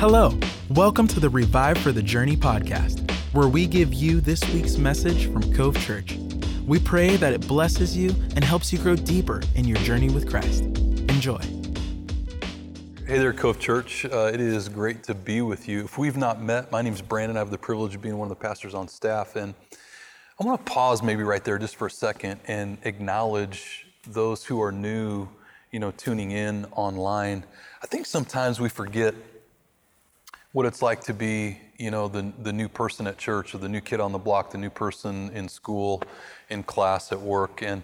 Hello, 0.00 0.32
welcome 0.70 1.06
to 1.08 1.20
the 1.20 1.28
Revive 1.28 1.76
for 1.76 1.92
the 1.92 2.02
Journey 2.02 2.34
podcast, 2.34 3.10
where 3.34 3.48
we 3.48 3.66
give 3.66 3.92
you 3.92 4.22
this 4.22 4.42
week's 4.54 4.78
message 4.78 5.30
from 5.30 5.52
Cove 5.52 5.78
Church. 5.78 6.16
We 6.66 6.78
pray 6.78 7.16
that 7.16 7.34
it 7.34 7.46
blesses 7.46 7.94
you 7.94 8.14
and 8.34 8.42
helps 8.42 8.72
you 8.72 8.78
grow 8.78 8.96
deeper 8.96 9.42
in 9.56 9.66
your 9.66 9.76
journey 9.80 10.08
with 10.08 10.26
Christ. 10.26 10.62
Enjoy. 10.62 11.36
Hey 13.06 13.18
there, 13.18 13.34
Cove 13.34 13.60
Church. 13.60 14.06
Uh, 14.06 14.30
it 14.32 14.40
is 14.40 14.70
great 14.70 15.02
to 15.02 15.12
be 15.12 15.42
with 15.42 15.68
you. 15.68 15.84
If 15.84 15.98
we've 15.98 16.16
not 16.16 16.40
met, 16.40 16.72
my 16.72 16.80
name 16.80 16.94
is 16.94 17.02
Brandon. 17.02 17.36
I 17.36 17.40
have 17.40 17.50
the 17.50 17.58
privilege 17.58 17.94
of 17.94 18.00
being 18.00 18.16
one 18.16 18.24
of 18.24 18.30
the 18.30 18.42
pastors 18.42 18.72
on 18.72 18.88
staff. 18.88 19.36
And 19.36 19.52
I 20.40 20.44
want 20.44 20.64
to 20.64 20.72
pause 20.72 21.02
maybe 21.02 21.24
right 21.24 21.44
there 21.44 21.58
just 21.58 21.76
for 21.76 21.88
a 21.88 21.90
second 21.90 22.40
and 22.46 22.78
acknowledge 22.84 23.84
those 24.06 24.46
who 24.46 24.62
are 24.62 24.72
new, 24.72 25.28
you 25.70 25.78
know, 25.78 25.90
tuning 25.90 26.30
in 26.30 26.64
online. 26.72 27.44
I 27.82 27.86
think 27.86 28.06
sometimes 28.06 28.60
we 28.60 28.70
forget 28.70 29.14
what 30.52 30.66
it's 30.66 30.82
like 30.82 31.00
to 31.02 31.14
be, 31.14 31.58
you 31.76 31.90
know, 31.90 32.08
the, 32.08 32.32
the 32.42 32.52
new 32.52 32.68
person 32.68 33.06
at 33.06 33.16
church 33.18 33.54
or 33.54 33.58
the 33.58 33.68
new 33.68 33.80
kid 33.80 34.00
on 34.00 34.12
the 34.12 34.18
block, 34.18 34.50
the 34.50 34.58
new 34.58 34.70
person 34.70 35.30
in 35.30 35.48
school, 35.48 36.02
in 36.48 36.62
class, 36.62 37.12
at 37.12 37.20
work. 37.20 37.62
And 37.62 37.82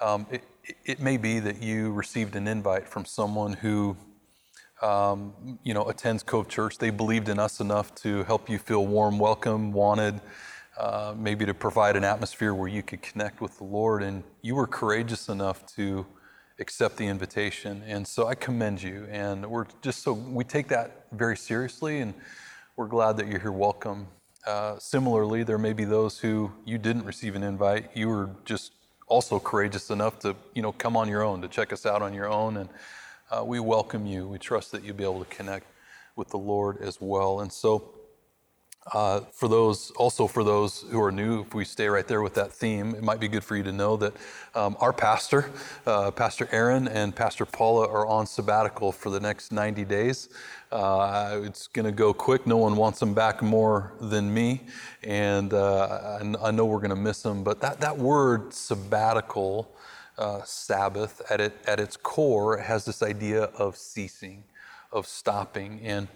um, 0.00 0.26
it, 0.30 0.44
it 0.84 1.00
may 1.00 1.16
be 1.16 1.40
that 1.40 1.60
you 1.60 1.92
received 1.92 2.36
an 2.36 2.46
invite 2.46 2.88
from 2.88 3.04
someone 3.04 3.54
who, 3.54 3.96
um, 4.80 5.58
you 5.64 5.74
know, 5.74 5.88
attends 5.88 6.22
Cove 6.22 6.48
Church. 6.48 6.78
They 6.78 6.90
believed 6.90 7.28
in 7.28 7.38
us 7.40 7.58
enough 7.60 7.94
to 7.96 8.22
help 8.24 8.48
you 8.48 8.58
feel 8.58 8.86
warm, 8.86 9.18
welcome, 9.18 9.72
wanted, 9.72 10.20
uh, 10.78 11.14
maybe 11.16 11.44
to 11.46 11.54
provide 11.54 11.96
an 11.96 12.04
atmosphere 12.04 12.54
where 12.54 12.68
you 12.68 12.82
could 12.82 13.02
connect 13.02 13.40
with 13.40 13.58
the 13.58 13.64
Lord. 13.64 14.04
And 14.04 14.22
you 14.40 14.54
were 14.54 14.68
courageous 14.68 15.28
enough 15.28 15.66
to 15.74 16.06
accept 16.58 16.96
the 16.96 17.06
invitation. 17.06 17.82
And 17.86 18.06
so 18.06 18.26
I 18.26 18.34
commend 18.34 18.82
you. 18.82 19.06
And 19.10 19.46
we're 19.46 19.66
just 19.82 20.02
so, 20.02 20.12
we 20.12 20.44
take 20.44 20.68
that 20.68 21.06
very 21.12 21.36
seriously 21.36 22.00
and 22.00 22.14
we're 22.76 22.86
glad 22.86 23.16
that 23.16 23.26
you're 23.26 23.40
here. 23.40 23.52
Welcome. 23.52 24.06
Uh, 24.46 24.78
similarly, 24.78 25.42
there 25.42 25.58
may 25.58 25.72
be 25.72 25.84
those 25.84 26.18
who 26.18 26.52
you 26.64 26.78
didn't 26.78 27.04
receive 27.04 27.34
an 27.34 27.42
invite. 27.42 27.90
You 27.94 28.08
were 28.08 28.30
just 28.44 28.72
also 29.06 29.38
courageous 29.38 29.90
enough 29.90 30.18
to, 30.20 30.36
you 30.54 30.62
know, 30.62 30.72
come 30.72 30.96
on 30.96 31.08
your 31.08 31.22
own, 31.22 31.40
to 31.42 31.48
check 31.48 31.72
us 31.72 31.86
out 31.86 32.02
on 32.02 32.12
your 32.14 32.28
own. 32.28 32.58
And 32.58 32.68
uh, 33.30 33.44
we 33.44 33.58
welcome 33.58 34.06
you. 34.06 34.28
We 34.28 34.38
trust 34.38 34.72
that 34.72 34.84
you'll 34.84 34.96
be 34.96 35.04
able 35.04 35.24
to 35.24 35.34
connect 35.34 35.66
with 36.16 36.28
the 36.28 36.38
Lord 36.38 36.78
as 36.80 37.00
well. 37.00 37.40
And 37.40 37.52
so, 37.52 37.94
uh, 38.92 39.20
for 39.32 39.48
those, 39.48 39.90
also 39.92 40.26
for 40.26 40.44
those 40.44 40.84
who 40.90 41.00
are 41.00 41.10
new, 41.10 41.40
if 41.40 41.54
we 41.54 41.64
stay 41.64 41.88
right 41.88 42.06
there 42.06 42.20
with 42.20 42.34
that 42.34 42.52
theme, 42.52 42.94
it 42.94 43.02
might 43.02 43.18
be 43.18 43.28
good 43.28 43.42
for 43.42 43.56
you 43.56 43.62
to 43.62 43.72
know 43.72 43.96
that 43.96 44.12
um, 44.54 44.76
our 44.78 44.92
pastor, 44.92 45.50
uh, 45.86 46.10
Pastor 46.10 46.48
Aaron 46.52 46.86
and 46.88 47.16
Pastor 47.16 47.46
Paula, 47.46 47.88
are 47.88 48.06
on 48.06 48.26
sabbatical 48.26 48.92
for 48.92 49.08
the 49.08 49.20
next 49.20 49.52
90 49.52 49.86
days. 49.86 50.28
Uh, 50.70 51.40
it's 51.44 51.66
going 51.66 51.86
to 51.86 51.92
go 51.92 52.12
quick. 52.12 52.46
No 52.46 52.58
one 52.58 52.76
wants 52.76 53.00
them 53.00 53.14
back 53.14 53.40
more 53.40 53.94
than 54.00 54.32
me, 54.32 54.62
and 55.02 55.54
uh, 55.54 56.18
I, 56.20 56.48
I, 56.48 56.50
know 56.50 56.66
we're 56.66 56.78
going 56.78 56.90
to 56.90 56.96
miss 56.96 57.22
them. 57.22 57.44
But 57.44 57.60
that 57.60 57.80
that 57.80 57.96
word 57.96 58.52
sabbatical, 58.52 59.70
uh, 60.18 60.42
Sabbath, 60.42 61.22
at 61.30 61.40
it 61.40 61.56
at 61.66 61.78
its 61.78 61.96
core 61.96 62.56
has 62.56 62.84
this 62.84 63.02
idea 63.02 63.44
of 63.44 63.76
ceasing, 63.76 64.42
of 64.90 65.06
stopping, 65.06 65.80
and 65.84 66.08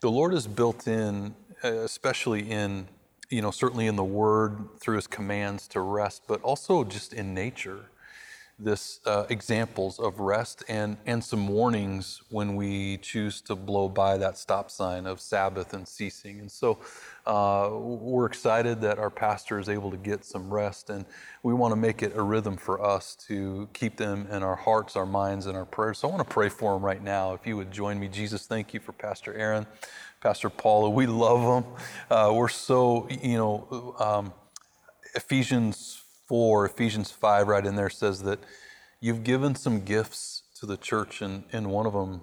the 0.00 0.10
Lord 0.10 0.34
has 0.34 0.46
built 0.46 0.86
in 0.86 1.34
especially 1.62 2.50
in, 2.50 2.88
you 3.30 3.42
know, 3.42 3.50
certainly 3.50 3.86
in 3.86 3.96
the 3.96 4.04
Word 4.04 4.78
through 4.80 4.96
His 4.96 5.06
commands 5.06 5.68
to 5.68 5.80
rest, 5.80 6.22
but 6.26 6.42
also 6.42 6.84
just 6.84 7.12
in 7.12 7.34
nature. 7.34 7.86
This 8.58 9.00
uh, 9.04 9.26
examples 9.28 9.98
of 9.98 10.18
rest 10.18 10.64
and 10.66 10.96
and 11.04 11.22
some 11.22 11.46
warnings 11.46 12.22
when 12.30 12.56
we 12.56 12.96
choose 12.96 13.42
to 13.42 13.54
blow 13.54 13.86
by 13.86 14.16
that 14.16 14.38
stop 14.38 14.70
sign 14.70 15.06
of 15.06 15.20
Sabbath 15.20 15.74
and 15.74 15.86
ceasing. 15.86 16.40
And 16.40 16.50
so, 16.50 16.78
uh, 17.26 17.68
we're 17.72 18.24
excited 18.24 18.80
that 18.80 18.98
our 18.98 19.10
pastor 19.10 19.58
is 19.58 19.68
able 19.68 19.90
to 19.90 19.98
get 19.98 20.24
some 20.24 20.50
rest, 20.50 20.88
and 20.88 21.04
we 21.42 21.52
want 21.52 21.72
to 21.72 21.76
make 21.76 22.02
it 22.02 22.16
a 22.16 22.22
rhythm 22.22 22.56
for 22.56 22.82
us 22.82 23.14
to 23.26 23.68
keep 23.74 23.96
them 23.96 24.26
in 24.30 24.42
our 24.42 24.56
hearts, 24.56 24.96
our 24.96 25.04
minds, 25.04 25.44
and 25.46 25.54
our 25.56 25.66
prayers. 25.66 25.98
So 25.98 26.08
I 26.08 26.12
want 26.12 26.26
to 26.26 26.32
pray 26.32 26.48
for 26.48 26.76
him 26.76 26.82
right 26.82 27.02
now. 27.02 27.34
If 27.34 27.46
you 27.46 27.56
would 27.58 27.72
join 27.72 27.98
me, 28.00 28.08
Jesus, 28.08 28.46
thank 28.46 28.72
you 28.72 28.80
for 28.80 28.92
Pastor 28.92 29.34
Aaron. 29.34 29.66
Pastor 30.20 30.50
Paula. 30.50 30.90
We 30.90 31.06
love 31.06 31.64
them. 31.64 31.72
Uh, 32.10 32.32
we're 32.32 32.48
so, 32.48 33.08
you 33.10 33.36
know, 33.36 33.94
um, 33.98 34.32
Ephesians 35.14 36.02
4, 36.26 36.66
Ephesians 36.66 37.10
5, 37.10 37.48
right 37.48 37.64
in 37.64 37.76
there 37.76 37.90
says 37.90 38.22
that 38.22 38.38
you've 39.00 39.24
given 39.24 39.54
some 39.54 39.84
gifts 39.84 40.42
to 40.58 40.66
the 40.66 40.76
church, 40.76 41.22
and, 41.22 41.44
and 41.52 41.70
one 41.70 41.86
of 41.86 41.92
them 41.92 42.22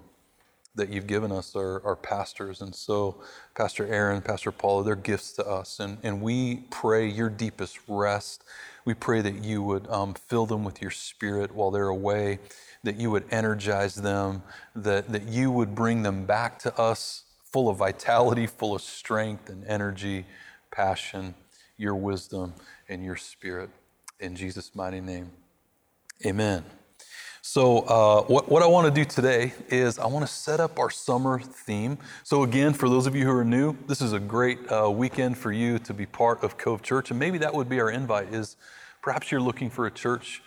that 0.74 0.88
you've 0.88 1.06
given 1.06 1.30
us 1.30 1.54
are, 1.54 1.80
are 1.84 1.94
pastors. 1.94 2.60
And 2.60 2.74
so, 2.74 3.22
Pastor 3.54 3.86
Aaron, 3.86 4.20
Pastor 4.20 4.50
Paula, 4.50 4.84
they're 4.84 4.96
gifts 4.96 5.32
to 5.34 5.46
us. 5.46 5.78
And, 5.78 5.98
and 6.02 6.20
we 6.20 6.64
pray 6.70 7.06
your 7.06 7.30
deepest 7.30 7.78
rest. 7.86 8.42
We 8.84 8.94
pray 8.94 9.20
that 9.20 9.44
you 9.44 9.62
would 9.62 9.88
um, 9.88 10.14
fill 10.14 10.46
them 10.46 10.64
with 10.64 10.82
your 10.82 10.90
spirit 10.90 11.54
while 11.54 11.70
they're 11.70 11.88
away, 11.88 12.40
that 12.82 12.96
you 12.96 13.10
would 13.12 13.24
energize 13.30 13.94
them, 13.94 14.42
that, 14.74 15.12
that 15.12 15.22
you 15.28 15.52
would 15.52 15.76
bring 15.76 16.02
them 16.02 16.26
back 16.26 16.58
to 16.60 16.76
us 16.76 17.22
full 17.54 17.68
of 17.68 17.76
vitality, 17.76 18.48
full 18.48 18.74
of 18.74 18.82
strength 18.82 19.48
and 19.48 19.64
energy, 19.68 20.26
passion, 20.72 21.32
your 21.76 21.94
wisdom, 21.94 22.52
and 22.88 23.04
your 23.04 23.14
spirit. 23.14 23.70
In 24.18 24.34
Jesus' 24.34 24.74
mighty 24.74 25.00
name, 25.00 25.30
amen. 26.26 26.64
So, 27.42 27.82
uh, 27.82 28.22
what, 28.22 28.48
what 28.48 28.64
I 28.64 28.66
want 28.66 28.92
to 28.92 29.00
do 29.02 29.08
today 29.08 29.54
is 29.68 30.00
I 30.00 30.06
want 30.06 30.26
to 30.26 30.32
set 30.32 30.58
up 30.58 30.80
our 30.80 30.90
summer 30.90 31.38
theme. 31.38 31.96
So, 32.24 32.42
again, 32.42 32.72
for 32.72 32.88
those 32.88 33.06
of 33.06 33.14
you 33.14 33.24
who 33.24 33.30
are 33.30 33.44
new, 33.44 33.76
this 33.86 34.00
is 34.00 34.12
a 34.12 34.18
great 34.18 34.58
uh, 34.72 34.90
weekend 34.90 35.38
for 35.38 35.52
you 35.52 35.78
to 35.78 35.94
be 35.94 36.06
part 36.06 36.42
of 36.42 36.58
Cove 36.58 36.82
Church. 36.82 37.12
And 37.12 37.20
maybe 37.20 37.38
that 37.38 37.54
would 37.54 37.68
be 37.68 37.80
our 37.80 37.90
invite 37.90 38.34
is 38.34 38.56
perhaps 39.00 39.30
you're 39.30 39.40
looking 39.40 39.70
for 39.70 39.86
a 39.86 39.92
church 39.92 40.42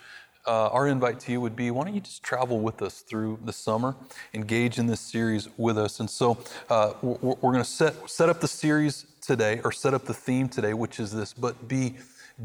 uh, 0.47 0.69
our 0.69 0.87
invite 0.87 1.19
to 1.21 1.31
you 1.31 1.41
would 1.41 1.55
be 1.55 1.69
why 1.71 1.83
don't 1.83 1.93
you 1.93 2.01
just 2.01 2.23
travel 2.23 2.59
with 2.59 2.81
us 2.81 3.01
through 3.01 3.39
the 3.43 3.53
summer, 3.53 3.95
engage 4.33 4.79
in 4.79 4.87
this 4.87 5.01
series 5.01 5.49
with 5.57 5.77
us. 5.77 5.99
And 5.99 6.09
so 6.09 6.37
uh, 6.69 6.93
we're, 7.01 7.35
we're 7.41 7.51
going 7.51 7.63
to 7.63 7.69
set, 7.69 8.09
set 8.09 8.29
up 8.29 8.39
the 8.39 8.47
series 8.47 9.05
today, 9.21 9.59
or 9.63 9.71
set 9.71 9.93
up 9.93 10.05
the 10.05 10.13
theme 10.13 10.47
today, 10.47 10.73
which 10.73 10.99
is 10.99 11.11
this, 11.11 11.33
but 11.33 11.67
be 11.67 11.95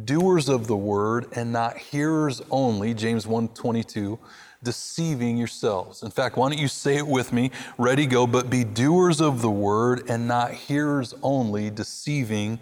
doers 0.05 0.49
of 0.49 0.67
the 0.67 0.77
word 0.77 1.27
and 1.33 1.53
not 1.53 1.77
hearers 1.77 2.43
only, 2.51 2.95
James 2.95 3.27
1:22, 3.27 4.19
deceiving 4.63 5.37
yourselves. 5.37 6.03
In 6.03 6.11
fact, 6.11 6.37
why 6.37 6.49
don't 6.49 6.59
you 6.59 6.69
say 6.69 6.97
it 6.97 7.07
with 7.07 7.33
me? 7.33 7.51
Ready, 7.79 8.07
go, 8.07 8.27
but 8.27 8.51
be 8.51 8.65
doers 8.65 9.21
of 9.21 9.43
the 9.43 9.51
word 9.51 10.09
and 10.09 10.27
not 10.27 10.53
hearers 10.53 11.15
only, 11.23 11.71
deceiving 11.71 12.59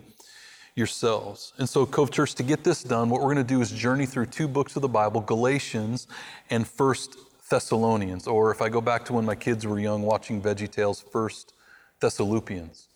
yourselves. 0.75 1.53
And 1.59 1.69
so, 1.69 1.87
Cove 1.87 2.11
Church, 2.11 2.35
to 2.37 2.43
get 2.43 2.65
this 2.65 2.83
done, 2.83 3.11
what 3.11 3.21
we're 3.21 3.33
going 3.33 3.45
to 3.47 3.55
do 3.55 3.61
is 3.61 3.71
journey 3.71 4.07
through 4.07 4.27
two 4.27 4.49
books 4.49 4.77
of 4.77 4.83
the 4.83 4.89
Bible, 4.89 5.21
Galatians 5.21 6.07
and 6.51 6.67
First 6.67 7.17
Thessalonians, 7.49 8.27
or 8.27 8.51
if 8.53 8.63
I 8.63 8.69
go 8.69 8.81
back 8.81 9.05
to 9.07 9.13
when 9.13 9.25
my 9.25 9.35
kids 9.35 9.67
were 9.67 9.79
young 9.79 10.03
watching 10.03 10.41
Veggie 10.41 10.71
Tales, 10.71 11.01
First 11.01 11.53
Thessalonians. 12.01 12.89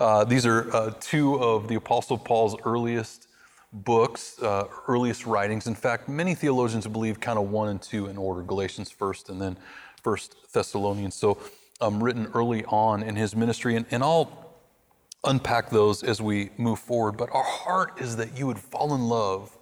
Uh, 0.00 0.24
these 0.24 0.46
are 0.46 0.74
uh, 0.74 0.92
two 1.00 1.34
of 1.34 1.68
the 1.68 1.74
Apostle 1.74 2.18
Paul's 2.18 2.56
earliest 2.64 3.28
books, 3.72 4.40
uh, 4.42 4.64
earliest 4.88 5.26
writings. 5.26 5.66
In 5.66 5.74
fact, 5.74 6.08
many 6.08 6.34
theologians 6.34 6.86
believe 6.86 7.20
kind 7.20 7.38
of 7.38 7.50
one 7.50 7.68
and 7.68 7.80
two 7.80 8.06
in 8.06 8.16
order 8.16 8.42
Galatians 8.42 8.90
first 8.90 9.28
and 9.28 9.40
then 9.40 9.56
First 10.02 10.52
Thessalonians. 10.52 11.14
So, 11.14 11.38
um, 11.82 12.02
written 12.02 12.28
early 12.34 12.64
on 12.66 13.02
in 13.02 13.16
his 13.16 13.34
ministry. 13.36 13.76
And, 13.76 13.84
and 13.90 14.02
I'll 14.02 14.41
unpack 15.24 15.70
those 15.70 16.02
as 16.02 16.20
we 16.20 16.50
move 16.56 16.78
forward. 16.78 17.16
But 17.16 17.30
our 17.32 17.44
heart 17.44 18.00
is 18.00 18.16
that 18.16 18.36
you 18.38 18.46
would 18.46 18.58
fall 18.58 18.94
in 18.94 19.02
love, 19.02 19.56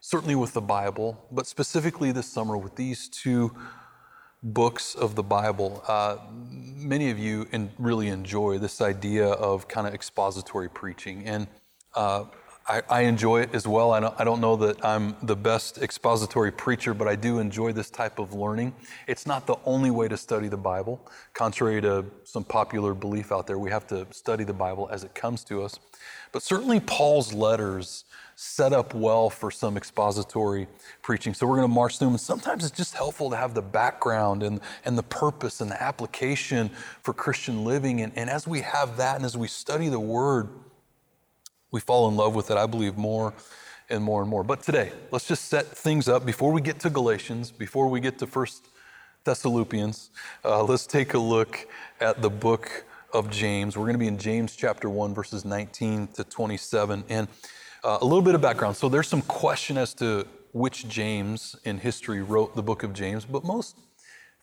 certainly 0.00 0.34
with 0.34 0.52
the 0.52 0.60
Bible, 0.60 1.26
but 1.30 1.46
specifically 1.46 2.12
this 2.12 2.26
summer 2.26 2.56
with 2.56 2.76
these 2.76 3.08
two 3.08 3.54
books 4.42 4.94
of 4.94 5.14
the 5.14 5.22
Bible. 5.22 5.82
Uh, 5.86 6.16
many 6.48 7.10
of 7.10 7.18
you 7.18 7.46
in, 7.52 7.70
really 7.78 8.08
enjoy 8.08 8.58
this 8.58 8.80
idea 8.80 9.26
of 9.26 9.68
kind 9.68 9.86
of 9.86 9.94
expository 9.94 10.68
preaching. 10.68 11.24
And 11.26 11.46
uh, 11.94 12.24
I, 12.70 12.82
I, 12.88 13.00
enjoy 13.00 13.40
it 13.40 13.52
as 13.52 13.66
well. 13.66 13.90
I 13.90 13.98
don't, 13.98 14.14
I 14.20 14.22
don't 14.22 14.40
know 14.40 14.54
that 14.56 14.84
I'm 14.84 15.16
the 15.24 15.34
best 15.34 15.78
expository 15.78 16.52
preacher, 16.52 16.94
but 16.94 17.08
I 17.08 17.16
do 17.16 17.40
enjoy 17.40 17.72
this 17.72 17.90
type 17.90 18.20
of 18.20 18.32
learning. 18.32 18.72
It's 19.08 19.26
not 19.26 19.44
the 19.48 19.56
only 19.64 19.90
way 19.90 20.06
to 20.06 20.16
study 20.16 20.46
the 20.46 20.56
Bible. 20.56 21.04
Contrary 21.34 21.80
to 21.80 22.04
some 22.22 22.44
popular 22.44 22.94
belief 22.94 23.32
out 23.32 23.48
there, 23.48 23.58
we 23.58 23.70
have 23.70 23.88
to 23.88 24.06
study 24.12 24.44
the 24.44 24.52
Bible 24.52 24.88
as 24.92 25.02
it 25.02 25.16
comes 25.16 25.42
to 25.44 25.64
us. 25.64 25.80
But 26.30 26.42
certainly, 26.44 26.78
Paul's 26.78 27.32
letters 27.32 28.04
set 28.36 28.72
up 28.72 28.94
well 28.94 29.30
for 29.30 29.50
some 29.50 29.76
expository 29.76 30.68
preaching. 31.02 31.34
So 31.34 31.48
we're 31.48 31.56
going 31.56 31.68
to 31.68 31.74
march 31.74 31.98
through 31.98 32.06
them. 32.06 32.14
And 32.14 32.20
sometimes 32.20 32.64
it's 32.64 32.76
just 32.76 32.94
helpful 32.94 33.30
to 33.30 33.36
have 33.36 33.52
the 33.52 33.62
background 33.62 34.44
and, 34.44 34.60
and 34.84 34.96
the 34.96 35.02
purpose 35.02 35.60
and 35.60 35.70
the 35.72 35.82
application 35.82 36.70
for 37.02 37.12
Christian 37.12 37.64
living. 37.64 38.00
And, 38.00 38.12
and 38.14 38.30
as 38.30 38.46
we 38.46 38.60
have 38.60 38.96
that 38.98 39.16
and 39.16 39.24
as 39.24 39.36
we 39.36 39.48
study 39.48 39.88
the 39.88 39.98
Word, 39.98 40.48
we 41.70 41.80
fall 41.80 42.08
in 42.08 42.16
love 42.16 42.34
with 42.34 42.50
it, 42.50 42.56
I 42.56 42.66
believe, 42.66 42.96
more 42.96 43.32
and 43.88 44.02
more 44.02 44.22
and 44.22 44.30
more. 44.30 44.42
But 44.44 44.62
today, 44.62 44.92
let's 45.10 45.26
just 45.26 45.46
set 45.46 45.66
things 45.66 46.08
up 46.08 46.24
before 46.24 46.52
we 46.52 46.60
get 46.60 46.78
to 46.80 46.90
Galatians, 46.90 47.50
before 47.50 47.88
we 47.88 48.00
get 48.00 48.18
to 48.18 48.26
First 48.26 48.68
Thessalonians. 49.24 50.10
Uh, 50.44 50.62
let's 50.62 50.86
take 50.86 51.14
a 51.14 51.18
look 51.18 51.66
at 52.00 52.22
the 52.22 52.30
book 52.30 52.84
of 53.12 53.30
James. 53.30 53.76
We're 53.76 53.84
going 53.84 53.94
to 53.94 53.98
be 53.98 54.06
in 54.06 54.18
James 54.18 54.56
chapter 54.56 54.88
1, 54.88 55.14
verses 55.14 55.44
19 55.44 56.08
to 56.08 56.24
27. 56.24 57.04
And 57.08 57.28
uh, 57.82 57.98
a 58.00 58.04
little 58.04 58.22
bit 58.22 58.34
of 58.34 58.40
background. 58.40 58.76
So 58.76 58.88
there's 58.88 59.08
some 59.08 59.22
question 59.22 59.76
as 59.76 59.94
to 59.94 60.26
which 60.52 60.88
James 60.88 61.56
in 61.64 61.78
history 61.78 62.22
wrote 62.22 62.56
the 62.56 62.62
book 62.62 62.82
of 62.82 62.92
James, 62.92 63.24
but 63.24 63.44
most 63.44 63.76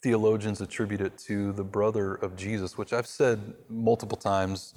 theologians 0.02 0.62
attribute 0.62 1.02
it 1.02 1.18
to 1.18 1.52
the 1.54 1.64
brother 1.64 2.16
of 2.16 2.36
Jesus, 2.36 2.78
which 2.78 2.94
I've 2.94 3.08
said 3.08 3.54
multiple 3.70 4.18
times. 4.18 4.74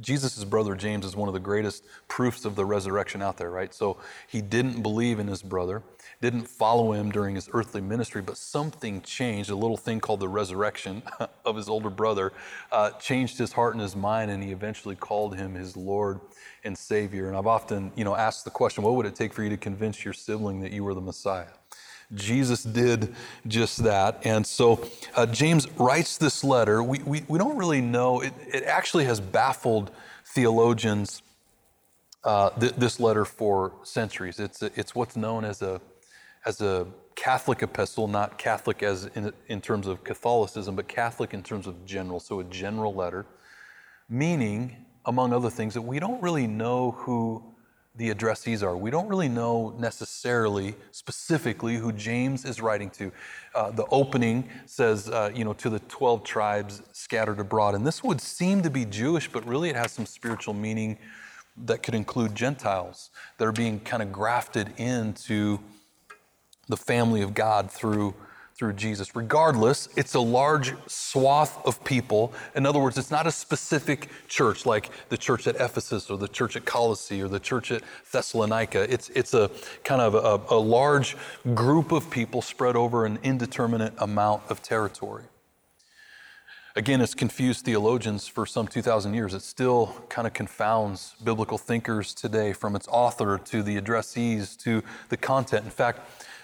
Jesus' 0.00 0.44
brother 0.44 0.74
James 0.74 1.04
is 1.04 1.16
one 1.16 1.28
of 1.28 1.34
the 1.34 1.40
greatest 1.40 1.84
proofs 2.08 2.44
of 2.44 2.56
the 2.56 2.64
resurrection 2.64 3.22
out 3.22 3.36
there, 3.36 3.50
right? 3.50 3.74
So 3.74 3.98
he 4.26 4.40
didn't 4.40 4.82
believe 4.82 5.18
in 5.18 5.26
his 5.26 5.42
brother 5.42 5.82
didn't 6.20 6.46
follow 6.46 6.92
him 6.92 7.10
during 7.10 7.34
his 7.34 7.48
earthly 7.52 7.80
ministry, 7.80 8.20
but 8.20 8.36
something 8.36 9.00
changed. 9.00 9.50
A 9.50 9.54
little 9.54 9.76
thing 9.76 10.00
called 10.00 10.20
the 10.20 10.28
resurrection 10.28 11.02
of 11.44 11.56
his 11.56 11.68
older 11.68 11.90
brother 11.90 12.32
uh, 12.70 12.90
changed 12.92 13.38
his 13.38 13.52
heart 13.52 13.74
and 13.74 13.82
his 13.82 13.96
mind, 13.96 14.30
and 14.30 14.42
he 14.42 14.52
eventually 14.52 14.94
called 14.94 15.36
him 15.36 15.54
his 15.54 15.76
Lord 15.76 16.20
and 16.64 16.76
Savior. 16.76 17.28
And 17.28 17.36
I've 17.36 17.46
often, 17.46 17.90
you 17.96 18.04
know, 18.04 18.14
asked 18.14 18.44
the 18.44 18.50
question, 18.50 18.84
what 18.84 18.94
would 18.96 19.06
it 19.06 19.14
take 19.14 19.32
for 19.32 19.42
you 19.42 19.48
to 19.50 19.56
convince 19.56 20.04
your 20.04 20.12
sibling 20.12 20.60
that 20.60 20.72
you 20.72 20.84
were 20.84 20.94
the 20.94 21.00
Messiah? 21.00 21.46
Jesus 22.14 22.62
did 22.62 23.14
just 23.46 23.84
that. 23.84 24.20
And 24.24 24.46
so 24.46 24.88
uh, 25.14 25.26
James 25.26 25.68
writes 25.78 26.18
this 26.18 26.42
letter. 26.42 26.82
We, 26.82 26.98
we, 27.00 27.24
we 27.28 27.38
don't 27.38 27.56
really 27.56 27.80
know, 27.80 28.20
it, 28.20 28.32
it 28.46 28.64
actually 28.64 29.04
has 29.04 29.20
baffled 29.20 29.90
theologians. 30.24 31.22
Uh, 32.22 32.50
th- 32.50 32.74
this 32.74 33.00
letter 33.00 33.24
for 33.24 33.72
centuries. 33.82 34.38
It's, 34.38 34.60
a, 34.60 34.70
it's 34.76 34.94
what's 34.94 35.16
known 35.16 35.42
as 35.42 35.62
a 35.62 35.80
as 36.44 36.60
a 36.60 36.86
Catholic 37.14 37.62
epistle, 37.62 38.08
not 38.08 38.38
Catholic 38.38 38.82
as 38.82 39.06
in, 39.14 39.32
in 39.48 39.60
terms 39.60 39.86
of 39.86 40.04
Catholicism, 40.04 40.74
but 40.76 40.88
Catholic 40.88 41.34
in 41.34 41.42
terms 41.42 41.66
of 41.66 41.84
general, 41.84 42.20
so 42.20 42.40
a 42.40 42.44
general 42.44 42.94
letter, 42.94 43.26
meaning, 44.08 44.76
among 45.04 45.32
other 45.32 45.50
things, 45.50 45.74
that 45.74 45.82
we 45.82 45.98
don't 45.98 46.22
really 46.22 46.46
know 46.46 46.92
who 46.92 47.42
the 48.00 48.08
addressees 48.14 48.62
are. 48.62 48.74
We 48.74 48.90
don't 48.90 49.08
really 49.08 49.28
know 49.28 49.74
necessarily, 49.78 50.74
specifically, 50.90 51.76
who 51.76 51.92
James 51.92 52.46
is 52.46 52.62
writing 52.62 52.88
to. 52.92 53.12
Uh, 53.54 53.72
the 53.72 53.84
opening 53.90 54.48
says, 54.64 55.10
uh, 55.10 55.30
you 55.34 55.44
know, 55.44 55.52
to 55.52 55.68
the 55.68 55.80
12 55.80 56.24
tribes 56.24 56.80
scattered 56.92 57.38
abroad. 57.38 57.74
And 57.74 57.86
this 57.86 58.02
would 58.02 58.22
seem 58.22 58.62
to 58.62 58.70
be 58.70 58.86
Jewish, 58.86 59.30
but 59.30 59.46
really 59.46 59.68
it 59.68 59.76
has 59.76 59.92
some 59.92 60.06
spiritual 60.06 60.54
meaning 60.54 60.96
that 61.66 61.82
could 61.82 61.94
include 61.94 62.34
Gentiles 62.34 63.10
that 63.36 63.46
are 63.46 63.52
being 63.52 63.78
kind 63.80 64.02
of 64.02 64.10
grafted 64.10 64.72
into 64.78 65.60
the 66.70 66.78
family 66.78 67.20
of 67.20 67.34
God 67.34 67.70
through, 67.70 68.14
through 68.60 68.74
Jesus. 68.74 69.16
Regardless, 69.16 69.88
it's 69.96 70.12
a 70.12 70.20
large 70.20 70.74
swath 70.86 71.66
of 71.66 71.82
people. 71.82 72.30
In 72.54 72.66
other 72.66 72.78
words, 72.78 72.98
it's 72.98 73.10
not 73.10 73.26
a 73.26 73.32
specific 73.32 74.10
church 74.28 74.66
like 74.66 74.90
the 75.08 75.16
church 75.16 75.46
at 75.46 75.56
Ephesus 75.56 76.10
or 76.10 76.18
the 76.18 76.28
church 76.28 76.56
at 76.56 76.66
Colossae 76.66 77.22
or 77.22 77.28
the 77.28 77.40
church 77.40 77.72
at 77.72 77.82
Thessalonica. 78.12 78.82
It's, 78.92 79.08
it's 79.14 79.32
a 79.32 79.50
kind 79.82 80.02
of 80.02 80.14
a, 80.14 80.54
a 80.54 80.60
large 80.60 81.16
group 81.54 81.90
of 81.90 82.10
people 82.10 82.42
spread 82.42 82.76
over 82.76 83.06
an 83.06 83.18
indeterminate 83.22 83.94
amount 83.96 84.42
of 84.50 84.62
territory. 84.62 85.24
Again, 86.76 87.00
it's 87.00 87.14
confused 87.14 87.64
theologians 87.64 88.28
for 88.28 88.44
some 88.44 88.68
2,000 88.68 89.14
years. 89.14 89.32
It 89.32 89.40
still 89.40 90.04
kind 90.10 90.26
of 90.26 90.34
confounds 90.34 91.14
biblical 91.24 91.56
thinkers 91.56 92.12
today, 92.12 92.52
from 92.52 92.76
its 92.76 92.86
author 92.88 93.38
to 93.38 93.62
the 93.62 93.80
addressees 93.80 94.54
to 94.58 94.82
the 95.08 95.16
content. 95.16 95.64
In 95.64 95.70
fact, 95.70 96.00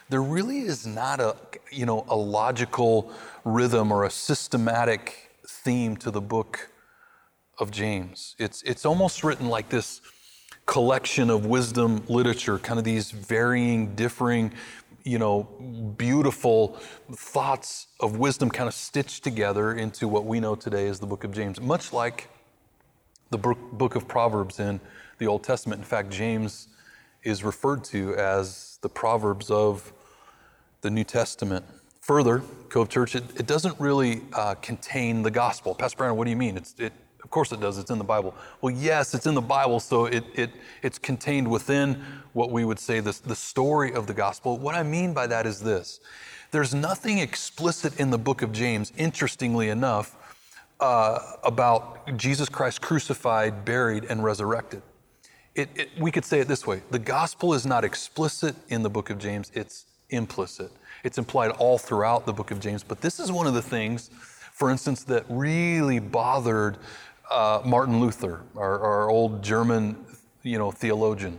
there 0.09 0.23
really 0.23 0.61
is 0.61 0.87
not 0.87 1.21
a, 1.21 1.37
you 1.71 1.87
know, 1.87 2.05
a 2.09 2.17
logical 2.17 3.13
rhythm 3.45 3.91
or 3.93 4.05
a 4.05 4.11
systematic 4.11 5.31
theme 5.47 5.97
to 5.97 6.11
the 6.11 6.21
book 6.21 6.71
of 7.59 7.71
James. 7.71 8.35
It's, 8.39 8.63
it's 8.63 8.85
almost 8.85 9.25
written 9.25 9.49
like 9.49 9.69
this 9.69 10.01
collection 10.67 11.31
of 11.31 11.47
wisdom 11.47 12.03
literature, 12.09 12.59
kind 12.59 12.79
of 12.79 12.85
these 12.85 13.11
varying, 13.11 13.95
differing, 13.95 14.53
you 15.05 15.19
know, 15.19 15.45
beautiful 15.97 16.77
thoughts 17.13 17.87
of 18.01 18.19
wisdom 18.19 18.51
kind 18.51 18.69
of 18.69 18.75
stitched 18.75 19.23
together 19.25 19.75
into 19.75 20.09
what 20.09 20.25
we 20.25 20.41
know 20.41 20.55
today 20.55 20.89
as 20.89 20.99
the 20.99 21.07
book 21.07 21.25
of 21.25 21.33
James, 21.33 21.61
much 21.61 21.93
like 21.93 22.29
the 23.31 23.39
book 23.39 23.95
of 23.95 24.07
Proverbs 24.07 24.61
in 24.61 24.81
the 25.19 25.27
Old 25.27 25.43
Testament. 25.43 25.79
In 25.79 25.85
fact, 25.85 26.11
James 26.11 26.69
is 27.27 27.43
referred 27.43 27.83
to 27.85 28.15
as 28.15 28.79
the 28.83 28.89
Proverbs 28.89 29.51
of 29.51 29.93
the 30.81 30.91
New 30.91 31.05
Testament. 31.05 31.65
Further, 32.01 32.43
Cove 32.69 32.89
Church, 32.89 33.17
it, 33.17 33.25
it 33.37 33.47
doesn't 33.47 33.79
really 33.81 34.23
uh, 34.33 34.55
contain 34.55 35.23
the 35.23 35.31
gospel. 35.31 35.75
Pastor 35.75 35.99
Brandon, 35.99 36.17
what 36.17 36.25
do 36.25 36.31
you 36.31 36.37
mean? 36.37 36.57
It's, 36.57 36.77
it, 36.79 36.93
of 37.25 37.31
course 37.31 37.51
it 37.51 37.61
does, 37.61 37.79
it's 37.79 37.91
in 37.91 37.99
the 37.99 38.05
Bible. 38.05 38.33
Well, 38.61 38.73
yes, 38.73 39.13
it's 39.13 39.27
in 39.27 39.35
the 39.35 39.41
Bible, 39.41 39.81
so 39.81 40.05
it, 40.05 40.25
it, 40.37 40.51
it's 40.83 40.99
contained 41.01 41.51
within 41.51 42.01
what 42.33 42.53
we 42.53 42.65
would 42.65 42.79
say 42.79 43.01
this, 43.01 43.19
the 43.19 43.35
story 43.35 43.93
of 43.93 44.07
the 44.07 44.15
gospel. 44.15 44.57
What 44.57 44.77
I 44.77 44.85
mean 44.85 45.13
by 45.13 45.27
that 45.27 45.47
is 45.47 45.61
this 45.61 45.99
there's 46.53 46.73
nothing 46.73 47.19
explicit 47.19 47.99
in 47.99 48.11
the 48.11 48.19
book 48.19 48.41
of 48.41 48.53
James, 48.53 48.93
interestingly 48.97 49.69
enough, 49.69 50.17
uh, 50.79 51.19
about 51.43 52.17
Jesus 52.17 52.49
Christ 52.49 52.81
crucified, 52.81 53.65
buried, 53.65 54.05
and 54.05 54.23
resurrected. 54.23 54.83
It, 55.57 55.71
it, 55.75 55.91
we 55.99 56.11
could 56.11 56.25
say 56.25 56.41
it 56.41 56.49
this 56.49 56.67
way 56.67 56.83
the 56.91 56.99
gospel 56.99 57.55
is 57.55 57.67
not 57.67 57.83
explicit 57.83 58.55
in 58.69 58.83
the 58.83 58.91
book 58.91 59.11
of 59.11 59.19
James, 59.19 59.51
it's 59.55 59.87
implicit. 60.11 60.71
It's 61.03 61.19
implied 61.19 61.51
all 61.53 61.79
throughout 61.79 62.27
the 62.27 62.33
book 62.33 62.51
of 62.51 62.61
James, 62.61 62.83
but 62.83 63.01
this 63.01 63.19
is 63.19 63.33
one 63.33 63.47
of 63.47 63.55
the 63.55 63.63
things, 63.63 64.11
for 64.53 64.71
instance, 64.71 65.03
that 65.05 65.25
really 65.29 65.99
bothered 65.99 66.77
uh, 67.31 67.63
Martin 67.65 68.01
Luther, 68.01 68.43
our, 68.57 68.79
our 68.81 69.11
old 69.11 69.43
German 69.43 69.97
you 70.43 70.59
know, 70.59 70.71
theologian. 70.71 71.39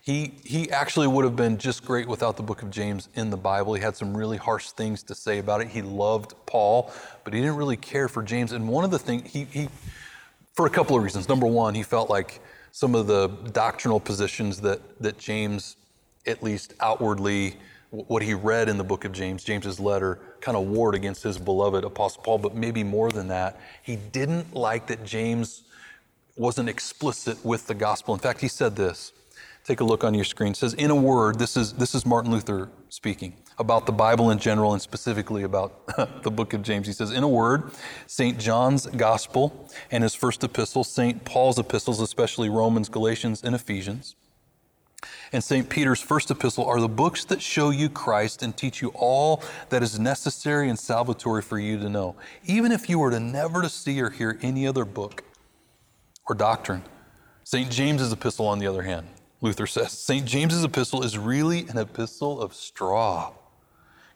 He, 0.00 0.34
he 0.44 0.70
actually 0.70 1.08
would 1.08 1.24
have 1.24 1.36
been 1.36 1.58
just 1.58 1.84
great 1.84 2.06
without 2.06 2.36
the 2.36 2.42
book 2.42 2.62
of 2.62 2.70
James 2.70 3.08
in 3.14 3.30
the 3.30 3.36
Bible. 3.36 3.74
He 3.74 3.82
had 3.82 3.96
some 3.96 4.16
really 4.16 4.36
harsh 4.36 4.70
things 4.70 5.02
to 5.04 5.14
say 5.14 5.38
about 5.38 5.60
it. 5.60 5.68
He 5.68 5.82
loved 5.82 6.34
Paul, 6.46 6.92
but 7.24 7.34
he 7.34 7.40
didn't 7.40 7.56
really 7.56 7.76
care 7.76 8.08
for 8.08 8.22
James. 8.22 8.52
And 8.52 8.68
one 8.68 8.84
of 8.84 8.92
the 8.92 8.98
things, 9.00 9.30
he, 9.30 9.44
he 9.44 9.68
for 10.54 10.66
a 10.66 10.70
couple 10.70 10.96
of 10.96 11.02
reasons. 11.02 11.28
Number 11.28 11.46
one, 11.46 11.74
he 11.74 11.82
felt 11.82 12.08
like 12.08 12.40
some 12.76 12.94
of 12.94 13.06
the 13.06 13.28
doctrinal 13.52 13.98
positions 13.98 14.60
that, 14.60 14.78
that 15.00 15.16
James 15.16 15.78
at 16.26 16.42
least 16.42 16.74
outwardly, 16.80 17.56
what 17.88 18.22
he 18.22 18.34
read 18.34 18.68
in 18.68 18.76
the 18.76 18.84
book 18.84 19.06
of 19.06 19.12
James, 19.12 19.42
James's 19.42 19.80
letter, 19.80 20.18
kind 20.42 20.58
of 20.58 20.66
warred 20.66 20.94
against 20.94 21.22
his 21.22 21.38
beloved 21.38 21.84
Apostle 21.84 22.22
Paul, 22.22 22.36
but 22.36 22.54
maybe 22.54 22.84
more 22.84 23.10
than 23.10 23.28
that, 23.28 23.58
he 23.82 23.96
didn't 23.96 24.52
like 24.52 24.88
that 24.88 25.06
James 25.06 25.62
wasn't 26.36 26.68
explicit 26.68 27.42
with 27.42 27.66
the 27.66 27.72
gospel. 27.72 28.12
In 28.12 28.20
fact, 28.20 28.42
he 28.42 28.48
said 28.48 28.76
this. 28.76 29.10
Take 29.66 29.80
a 29.80 29.84
look 29.84 30.04
on 30.04 30.14
your 30.14 30.24
screen. 30.24 30.52
It 30.52 30.56
says, 30.56 30.74
in 30.74 30.92
a 30.92 30.94
word, 30.94 31.40
this 31.40 31.56
is, 31.56 31.72
this 31.72 31.92
is 31.96 32.06
Martin 32.06 32.30
Luther 32.30 32.70
speaking 32.88 33.34
about 33.58 33.84
the 33.84 33.90
Bible 33.90 34.30
in 34.30 34.38
general 34.38 34.74
and 34.74 34.80
specifically 34.80 35.42
about 35.42 35.84
the 36.22 36.30
book 36.30 36.52
of 36.52 36.62
James. 36.62 36.86
He 36.86 36.92
says, 36.92 37.10
in 37.10 37.24
a 37.24 37.28
word, 37.28 37.72
St. 38.06 38.38
John's 38.38 38.86
gospel 38.86 39.68
and 39.90 40.04
his 40.04 40.14
first 40.14 40.44
epistle, 40.44 40.84
St. 40.84 41.24
Paul's 41.24 41.58
epistles, 41.58 42.00
especially 42.00 42.48
Romans, 42.48 42.88
Galatians, 42.88 43.42
and 43.42 43.56
Ephesians, 43.56 44.14
and 45.32 45.42
St. 45.42 45.68
Peter's 45.68 46.00
first 46.00 46.30
epistle 46.30 46.64
are 46.64 46.80
the 46.80 46.88
books 46.88 47.24
that 47.24 47.42
show 47.42 47.70
you 47.70 47.88
Christ 47.88 48.42
and 48.42 48.56
teach 48.56 48.80
you 48.80 48.92
all 48.94 49.42
that 49.70 49.82
is 49.82 49.98
necessary 49.98 50.68
and 50.68 50.78
salvatory 50.78 51.42
for 51.42 51.58
you 51.58 51.76
to 51.78 51.88
know. 51.88 52.14
Even 52.44 52.70
if 52.70 52.88
you 52.88 53.00
were 53.00 53.10
to 53.10 53.18
never 53.18 53.62
to 53.62 53.68
see 53.68 54.00
or 54.00 54.10
hear 54.10 54.38
any 54.42 54.64
other 54.64 54.84
book 54.84 55.24
or 56.28 56.36
doctrine. 56.36 56.84
St. 57.42 57.70
James's 57.70 58.12
epistle, 58.12 58.46
on 58.46 58.58
the 58.58 58.66
other 58.66 58.82
hand, 58.82 59.06
Luther 59.40 59.66
says, 59.66 59.92
St. 59.92 60.24
James's 60.24 60.64
epistle 60.64 61.02
is 61.02 61.18
really 61.18 61.66
an 61.68 61.78
epistle 61.78 62.40
of 62.40 62.54
straw 62.54 63.32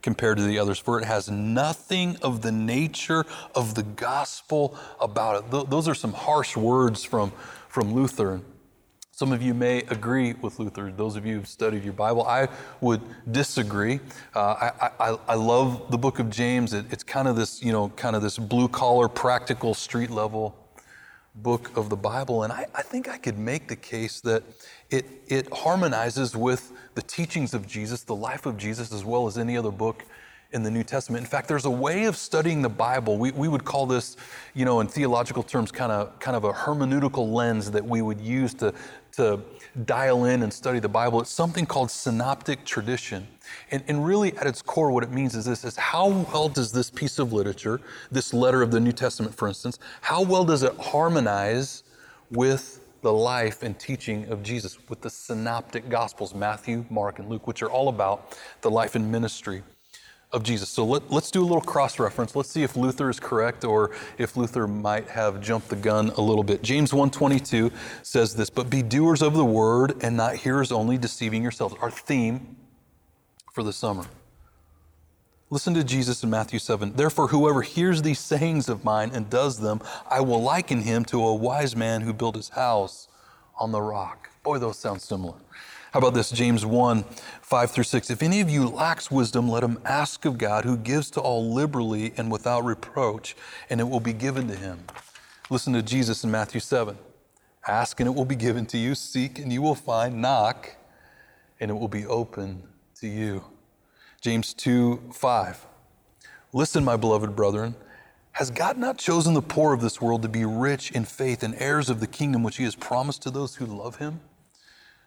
compared 0.02 0.38
to 0.38 0.44
the 0.44 0.58
others, 0.58 0.78
for 0.78 0.98
it 0.98 1.04
has 1.04 1.30
nothing 1.30 2.16
of 2.22 2.40
the 2.40 2.52
nature 2.52 3.24
of 3.54 3.74
the 3.74 3.82
gospel 3.82 4.76
about 4.98 5.36
it. 5.36 5.50
Th- 5.50 5.66
those 5.66 5.88
are 5.88 5.94
some 5.94 6.12
harsh 6.12 6.56
words 6.56 7.04
from, 7.04 7.32
from 7.68 7.92
Luther. 7.92 8.40
Some 9.12 9.32
of 9.32 9.42
you 9.42 9.52
may 9.52 9.80
agree 9.80 10.32
with 10.32 10.58
Luther. 10.58 10.90
Those 10.90 11.16
of 11.16 11.26
you 11.26 11.34
who've 11.34 11.46
studied 11.46 11.84
your 11.84 11.92
Bible, 11.92 12.26
I 12.26 12.48
would 12.80 13.02
disagree. 13.30 14.00
Uh, 14.34 14.70
I, 14.80 14.90
I, 14.98 15.18
I, 15.28 15.34
love 15.34 15.90
the 15.90 15.98
book 15.98 16.18
of 16.18 16.30
James. 16.30 16.72
It, 16.72 16.86
it's 16.90 17.04
kind 17.04 17.28
of 17.28 17.36
this, 17.36 17.62
you 17.62 17.70
know, 17.70 17.90
kind 17.90 18.16
of 18.16 18.22
this 18.22 18.38
blue 18.38 18.68
collar, 18.68 19.08
practical, 19.08 19.74
street 19.74 20.08
level 20.08 20.56
book 21.42 21.76
of 21.76 21.88
the 21.88 21.96
Bible. 21.96 22.42
And 22.42 22.52
I, 22.52 22.66
I 22.74 22.82
think 22.82 23.08
I 23.08 23.18
could 23.18 23.38
make 23.38 23.68
the 23.68 23.76
case 23.76 24.20
that 24.22 24.42
it, 24.90 25.06
it 25.28 25.52
harmonizes 25.52 26.36
with 26.36 26.72
the 26.94 27.02
teachings 27.02 27.54
of 27.54 27.66
Jesus, 27.66 28.02
the 28.02 28.14
life 28.14 28.46
of 28.46 28.56
Jesus, 28.56 28.92
as 28.92 29.04
well 29.04 29.26
as 29.26 29.38
any 29.38 29.56
other 29.56 29.70
book 29.70 30.04
in 30.52 30.62
the 30.62 30.70
New 30.70 30.82
Testament. 30.82 31.24
In 31.24 31.30
fact, 31.30 31.46
there's 31.48 31.64
a 31.64 31.70
way 31.70 32.04
of 32.04 32.16
studying 32.16 32.62
the 32.62 32.68
Bible. 32.68 33.18
We, 33.18 33.30
we 33.32 33.48
would 33.48 33.64
call 33.64 33.86
this, 33.86 34.16
you 34.54 34.64
know, 34.64 34.80
in 34.80 34.88
theological 34.88 35.42
terms, 35.42 35.70
kind 35.70 35.92
of 35.92 36.18
kind 36.18 36.36
of 36.36 36.44
a 36.44 36.52
hermeneutical 36.52 37.32
lens 37.32 37.70
that 37.70 37.84
we 37.84 38.02
would 38.02 38.20
use 38.20 38.52
to, 38.54 38.74
to 39.12 39.40
dial 39.84 40.24
in 40.24 40.42
and 40.42 40.52
study 40.52 40.80
the 40.80 40.88
Bible. 40.88 41.20
It's 41.20 41.30
something 41.30 41.66
called 41.66 41.90
synoptic 41.90 42.64
tradition. 42.64 43.26
And, 43.70 43.84
and 43.86 44.04
really, 44.04 44.36
at 44.38 44.46
its 44.46 44.60
core, 44.60 44.90
what 44.90 45.04
it 45.04 45.12
means 45.12 45.36
is 45.36 45.44
this 45.44 45.64
is 45.64 45.76
how 45.76 46.08
well 46.08 46.48
does 46.48 46.72
this 46.72 46.90
piece 46.90 47.18
of 47.18 47.32
literature, 47.32 47.80
this 48.10 48.34
letter 48.34 48.62
of 48.62 48.72
the 48.72 48.80
New 48.80 48.92
Testament, 48.92 49.34
for 49.34 49.46
instance, 49.46 49.78
how 50.00 50.22
well 50.22 50.44
does 50.44 50.62
it 50.62 50.76
harmonize 50.78 51.84
with 52.30 52.80
the 53.02 53.12
life 53.12 53.62
and 53.62 53.78
teaching 53.78 54.26
of 54.28 54.42
Jesus, 54.42 54.78
with 54.88 55.00
the 55.00 55.08
synoptic 55.08 55.88
gospels, 55.88 56.34
Matthew, 56.34 56.84
Mark, 56.90 57.18
and 57.18 57.28
Luke, 57.30 57.46
which 57.46 57.62
are 57.62 57.70
all 57.70 57.88
about 57.88 58.36
the 58.60 58.70
life 58.70 58.94
and 58.94 59.10
ministry 59.10 59.62
of 60.32 60.42
Jesus. 60.42 60.68
So 60.68 60.84
let, 60.84 61.10
us 61.12 61.30
do 61.30 61.40
a 61.40 61.42
little 61.42 61.60
cross 61.60 61.98
reference. 61.98 62.36
Let's 62.36 62.50
see 62.50 62.62
if 62.62 62.76
Luther 62.76 63.10
is 63.10 63.18
correct 63.18 63.64
or 63.64 63.90
if 64.16 64.36
Luther 64.36 64.66
might 64.66 65.08
have 65.08 65.40
jumped 65.40 65.68
the 65.68 65.76
gun 65.76 66.10
a 66.10 66.20
little 66.20 66.44
bit. 66.44 66.62
James 66.62 66.92
1:22 66.92 67.72
says 68.02 68.34
this, 68.34 68.48
"But 68.50 68.70
be 68.70 68.82
doers 68.82 69.22
of 69.22 69.34
the 69.34 69.44
word 69.44 69.96
and 70.02 70.16
not 70.16 70.36
hearers 70.36 70.70
only, 70.70 70.98
deceiving 70.98 71.42
yourselves." 71.42 71.74
Our 71.80 71.90
theme 71.90 72.56
for 73.52 73.64
the 73.64 73.72
summer. 73.72 74.06
Listen 75.52 75.74
to 75.74 75.82
Jesus 75.82 76.22
in 76.22 76.30
Matthew 76.30 76.60
7. 76.60 76.92
Therefore, 76.94 77.26
whoever 77.26 77.62
hears 77.62 78.02
these 78.02 78.20
sayings 78.20 78.68
of 78.68 78.84
mine 78.84 79.10
and 79.12 79.28
does 79.28 79.58
them, 79.58 79.80
I 80.08 80.20
will 80.20 80.40
liken 80.40 80.82
him 80.82 81.04
to 81.06 81.26
a 81.26 81.34
wise 81.34 81.74
man 81.74 82.02
who 82.02 82.12
built 82.12 82.36
his 82.36 82.50
house 82.50 83.08
on 83.58 83.72
the 83.72 83.82
rock. 83.82 84.30
Boy, 84.44 84.58
those 84.58 84.78
sound 84.78 85.02
similar. 85.02 85.34
How 85.92 85.98
about 85.98 86.14
this? 86.14 86.30
James 86.30 86.64
1 86.64 87.04
5 87.42 87.70
through 87.70 87.84
6. 87.84 88.10
If 88.10 88.22
any 88.22 88.40
of 88.40 88.48
you 88.48 88.68
lacks 88.68 89.10
wisdom, 89.10 89.48
let 89.48 89.64
him 89.64 89.78
ask 89.84 90.24
of 90.24 90.38
God, 90.38 90.64
who 90.64 90.76
gives 90.76 91.10
to 91.12 91.20
all 91.20 91.52
liberally 91.52 92.12
and 92.16 92.30
without 92.30 92.64
reproach, 92.64 93.34
and 93.68 93.80
it 93.80 93.88
will 93.88 93.98
be 94.00 94.12
given 94.12 94.46
to 94.48 94.54
him. 94.54 94.84
Listen 95.50 95.72
to 95.72 95.82
Jesus 95.82 96.22
in 96.22 96.30
Matthew 96.30 96.60
7. 96.60 96.96
Ask 97.66 97.98
and 97.98 98.08
it 98.08 98.12
will 98.12 98.24
be 98.24 98.36
given 98.36 98.66
to 98.66 98.78
you. 98.78 98.94
Seek 98.94 99.40
and 99.40 99.52
you 99.52 99.62
will 99.62 99.74
find. 99.74 100.22
Knock 100.22 100.76
and 101.58 101.72
it 101.72 101.74
will 101.74 101.88
be 101.88 102.06
open 102.06 102.62
to 103.00 103.08
you. 103.08 103.44
James 104.20 104.54
2 104.54 105.10
5. 105.12 105.66
Listen, 106.52 106.84
my 106.84 106.96
beloved 106.96 107.34
brethren. 107.34 107.74
Has 108.32 108.52
God 108.52 108.78
not 108.78 108.96
chosen 108.96 109.34
the 109.34 109.42
poor 109.42 109.74
of 109.74 109.80
this 109.80 110.00
world 110.00 110.22
to 110.22 110.28
be 110.28 110.44
rich 110.44 110.92
in 110.92 111.04
faith 111.04 111.42
and 111.42 111.54
heirs 111.58 111.90
of 111.90 111.98
the 111.98 112.06
kingdom 112.06 112.44
which 112.44 112.58
he 112.58 112.64
has 112.64 112.76
promised 112.76 113.22
to 113.22 113.30
those 113.30 113.56
who 113.56 113.66
love 113.66 113.96
him? 113.96 114.20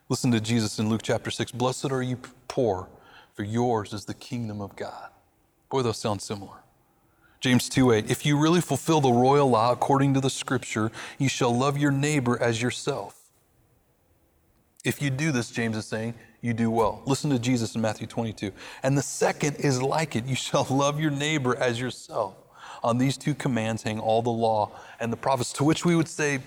Listen 0.09 0.31
to 0.31 0.39
Jesus 0.39 0.79
in 0.79 0.89
Luke 0.89 1.01
chapter 1.03 1.31
6 1.31 1.51
Blessed 1.51 1.91
are 1.91 2.01
you 2.01 2.17
poor, 2.47 2.89
for 3.33 3.43
yours 3.43 3.93
is 3.93 4.05
the 4.05 4.13
kingdom 4.13 4.61
of 4.61 4.75
God. 4.75 5.09
Boy, 5.69 5.81
those 5.81 5.97
sound 5.97 6.21
similar. 6.21 6.57
James 7.39 7.67
2 7.67 7.91
8, 7.91 8.09
if 8.09 8.25
you 8.25 8.37
really 8.37 8.61
fulfill 8.61 9.01
the 9.01 9.11
royal 9.11 9.49
law 9.49 9.71
according 9.71 10.13
to 10.13 10.21
the 10.21 10.29
scripture, 10.29 10.91
you 11.17 11.27
shall 11.27 11.55
love 11.55 11.77
your 11.77 11.91
neighbor 11.91 12.41
as 12.41 12.61
yourself. 12.61 13.19
If 14.85 15.01
you 15.01 15.09
do 15.09 15.31
this, 15.31 15.49
James 15.49 15.77
is 15.77 15.85
saying, 15.85 16.13
you 16.43 16.53
do 16.53 16.69
well. 16.69 17.01
Listen 17.05 17.29
to 17.29 17.39
Jesus 17.39 17.73
in 17.73 17.81
Matthew 17.81 18.05
22. 18.05 18.51
And 18.83 18.97
the 18.97 19.01
second 19.01 19.55
is 19.55 19.81
like 19.81 20.15
it 20.15 20.25
you 20.25 20.35
shall 20.35 20.67
love 20.69 20.99
your 20.99 21.11
neighbor 21.11 21.55
as 21.55 21.79
yourself. 21.79 22.35
On 22.83 22.97
these 22.97 23.17
two 23.17 23.33
commands 23.33 23.83
hang 23.83 23.97
all 23.99 24.21
the 24.21 24.29
law 24.29 24.71
and 24.99 25.11
the 25.11 25.17
prophets, 25.17 25.53
to 25.53 25.63
which 25.63 25.85
we 25.85 25.95
would 25.95 26.09
say, 26.09 26.39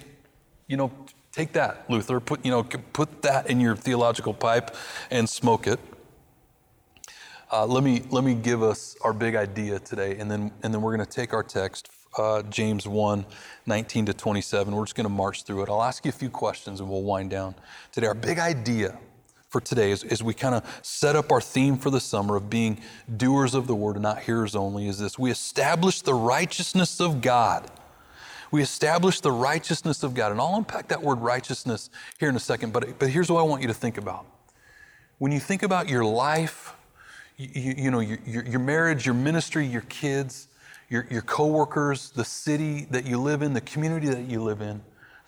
you 0.66 0.76
know, 0.76 0.92
Take 1.36 1.52
that, 1.52 1.84
Luther. 1.90 2.18
Put, 2.18 2.46
you 2.46 2.50
know, 2.50 2.62
put 2.62 3.20
that 3.20 3.50
in 3.50 3.60
your 3.60 3.76
theological 3.76 4.32
pipe 4.32 4.74
and 5.10 5.28
smoke 5.28 5.66
it. 5.66 5.78
Uh, 7.52 7.66
let, 7.66 7.84
me, 7.84 8.04
let 8.08 8.24
me 8.24 8.32
give 8.32 8.62
us 8.62 8.96
our 9.02 9.12
big 9.12 9.36
idea 9.36 9.78
today, 9.78 10.16
and 10.16 10.30
then, 10.30 10.50
and 10.62 10.72
then 10.72 10.80
we're 10.80 10.96
going 10.96 11.06
to 11.06 11.12
take 11.12 11.34
our 11.34 11.42
text, 11.42 11.90
uh, 12.16 12.40
James 12.44 12.88
1 12.88 13.26
19 13.66 14.06
to 14.06 14.14
27. 14.14 14.74
We're 14.74 14.86
just 14.86 14.94
going 14.94 15.04
to 15.04 15.10
march 15.10 15.42
through 15.42 15.62
it. 15.64 15.68
I'll 15.68 15.82
ask 15.82 16.06
you 16.06 16.08
a 16.08 16.12
few 16.12 16.30
questions 16.30 16.80
and 16.80 16.88
we'll 16.88 17.02
wind 17.02 17.28
down 17.28 17.54
today. 17.92 18.06
Our 18.06 18.14
big 18.14 18.38
idea 18.38 18.98
for 19.50 19.60
today 19.60 19.90
is, 19.90 20.04
as 20.04 20.22
we 20.22 20.32
kind 20.32 20.54
of 20.54 20.80
set 20.80 21.16
up 21.16 21.30
our 21.30 21.42
theme 21.42 21.76
for 21.76 21.90
the 21.90 22.00
summer 22.00 22.36
of 22.36 22.48
being 22.48 22.80
doers 23.14 23.54
of 23.54 23.66
the 23.66 23.74
word 23.74 23.96
and 23.96 24.02
not 24.04 24.20
hearers 24.20 24.56
only 24.56 24.88
is 24.88 24.98
this 24.98 25.18
we 25.18 25.30
establish 25.30 26.00
the 26.00 26.14
righteousness 26.14 26.98
of 26.98 27.20
God 27.20 27.70
we 28.56 28.62
establish 28.62 29.20
the 29.20 29.30
righteousness 29.30 30.02
of 30.02 30.14
God. 30.14 30.32
And 30.32 30.40
I'll 30.40 30.56
unpack 30.56 30.88
that 30.88 31.02
word 31.02 31.20
righteousness 31.20 31.90
here 32.18 32.30
in 32.30 32.36
a 32.36 32.40
second, 32.40 32.72
but, 32.72 32.98
but 32.98 33.10
here's 33.10 33.30
what 33.30 33.40
I 33.40 33.42
want 33.42 33.60
you 33.60 33.68
to 33.68 33.74
think 33.74 33.98
about. 33.98 34.24
When 35.18 35.30
you 35.30 35.40
think 35.40 35.62
about 35.62 35.90
your 35.90 36.06
life, 36.06 36.74
you, 37.36 37.74
you 37.76 37.90
know, 37.90 38.00
your, 38.00 38.18
your, 38.26 38.46
your, 38.46 38.60
marriage, 38.60 39.04
your 39.04 39.14
ministry, 39.14 39.66
your 39.66 39.82
kids, 39.82 40.48
your, 40.88 41.06
your 41.10 41.20
coworkers, 41.20 42.10
the 42.10 42.24
city 42.24 42.86
that 42.92 43.04
you 43.04 43.20
live 43.20 43.42
in, 43.42 43.52
the 43.52 43.60
community 43.60 44.08
that 44.08 44.24
you 44.24 44.42
live 44.42 44.62
in, 44.62 44.80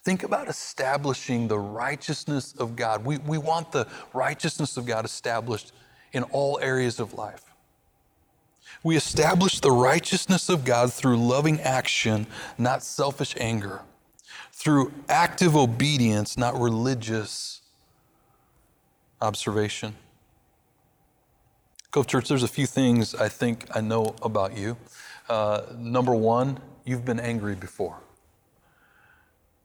think 0.04 0.22
about 0.22 0.48
establishing 0.48 1.48
the 1.48 1.58
righteousness 1.58 2.54
of 2.54 2.76
God. 2.76 3.04
We, 3.04 3.18
we 3.18 3.36
want 3.36 3.72
the 3.72 3.86
righteousness 4.14 4.78
of 4.78 4.86
God 4.86 5.04
established 5.04 5.72
in 6.14 6.22
all 6.22 6.58
areas 6.62 6.98
of 6.98 7.12
life. 7.12 7.47
We 8.82 8.96
establish 8.96 9.60
the 9.60 9.70
righteousness 9.72 10.48
of 10.48 10.64
God 10.64 10.92
through 10.92 11.16
loving 11.16 11.60
action, 11.60 12.26
not 12.56 12.82
selfish 12.82 13.34
anger, 13.38 13.80
through 14.52 14.92
active 15.08 15.56
obedience, 15.56 16.36
not 16.36 16.58
religious 16.58 17.60
observation. 19.20 19.94
Cove 21.90 22.06
Church, 22.06 22.28
there's 22.28 22.42
a 22.42 22.48
few 22.48 22.66
things 22.66 23.14
I 23.14 23.28
think 23.28 23.66
I 23.74 23.80
know 23.80 24.14
about 24.22 24.56
you. 24.56 24.76
Uh, 25.28 25.62
number 25.76 26.14
one, 26.14 26.58
you've 26.84 27.04
been 27.04 27.20
angry 27.20 27.54
before. 27.54 27.96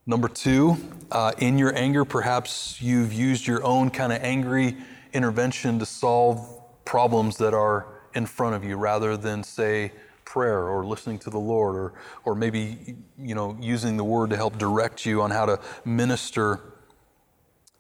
Number 0.06 0.28
two, 0.28 0.78
uh, 1.12 1.32
in 1.38 1.58
your 1.58 1.74
anger, 1.76 2.04
perhaps 2.04 2.82
you've 2.82 3.14
used 3.14 3.48
your 3.48 3.64
own 3.64 3.90
kind 3.90 4.12
of 4.12 4.22
angry 4.22 4.76
intervention 5.14 5.80
to 5.80 5.86
solve 5.86 6.62
problems 6.84 7.38
that 7.38 7.54
are 7.54 7.93
in 8.16 8.26
front 8.26 8.56
of 8.56 8.64
you 8.64 8.78
rather 8.78 9.18
than 9.18 9.44
say 9.44 9.92
prayer 10.26 10.68
or 10.68 10.86
listening 10.86 11.20
to 11.20 11.30
the 11.30 11.40
Lord 11.40 11.76
or, 11.76 11.94
or 12.26 12.36
maybe 12.36 12.96
you 13.20 13.36
know 13.36 13.58
using 13.60 13.98
the 13.98 14.04
word 14.04 14.30
to 14.30 14.36
help 14.36 14.58
direct 14.58 15.06
you 15.06 15.22
on 15.22 15.32
how 15.32 15.46
to 15.46 15.60
minister 15.86 16.60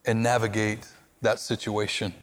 and 0.06 0.22
navigate 0.22 0.88
that 1.22 1.40
situation. 1.40 2.14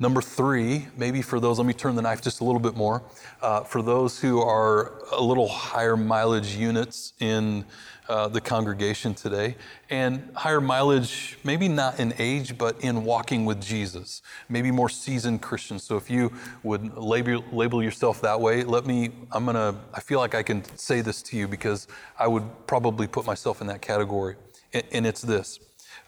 Number 0.00 0.22
three, 0.22 0.86
maybe 0.96 1.22
for 1.22 1.40
those, 1.40 1.58
let 1.58 1.66
me 1.66 1.72
turn 1.72 1.96
the 1.96 2.02
knife 2.02 2.22
just 2.22 2.40
a 2.40 2.44
little 2.44 2.60
bit 2.60 2.76
more. 2.76 3.02
Uh, 3.42 3.62
for 3.62 3.82
those 3.82 4.20
who 4.20 4.40
are 4.40 4.92
a 5.10 5.20
little 5.20 5.48
higher 5.48 5.96
mileage 5.96 6.54
units 6.54 7.14
in 7.18 7.64
uh, 8.08 8.28
the 8.28 8.40
congregation 8.40 9.12
today, 9.12 9.56
and 9.90 10.30
higher 10.34 10.60
mileage, 10.60 11.36
maybe 11.42 11.66
not 11.66 11.98
in 11.98 12.14
age, 12.18 12.56
but 12.56 12.80
in 12.80 13.04
walking 13.04 13.44
with 13.44 13.60
Jesus, 13.60 14.22
maybe 14.48 14.70
more 14.70 14.88
seasoned 14.88 15.42
Christians. 15.42 15.82
So 15.82 15.96
if 15.96 16.08
you 16.08 16.32
would 16.62 16.96
label, 16.96 17.44
label 17.52 17.82
yourself 17.82 18.20
that 18.22 18.40
way, 18.40 18.62
let 18.62 18.86
me, 18.86 19.10
I'm 19.32 19.44
gonna, 19.44 19.74
I 19.92 20.00
feel 20.00 20.20
like 20.20 20.34
I 20.34 20.44
can 20.44 20.64
say 20.78 21.00
this 21.00 21.22
to 21.22 21.36
you 21.36 21.48
because 21.48 21.88
I 22.18 22.28
would 22.28 22.44
probably 22.68 23.08
put 23.08 23.26
myself 23.26 23.60
in 23.60 23.66
that 23.66 23.82
category. 23.82 24.36
And, 24.72 24.84
and 24.92 25.06
it's 25.06 25.22
this 25.22 25.58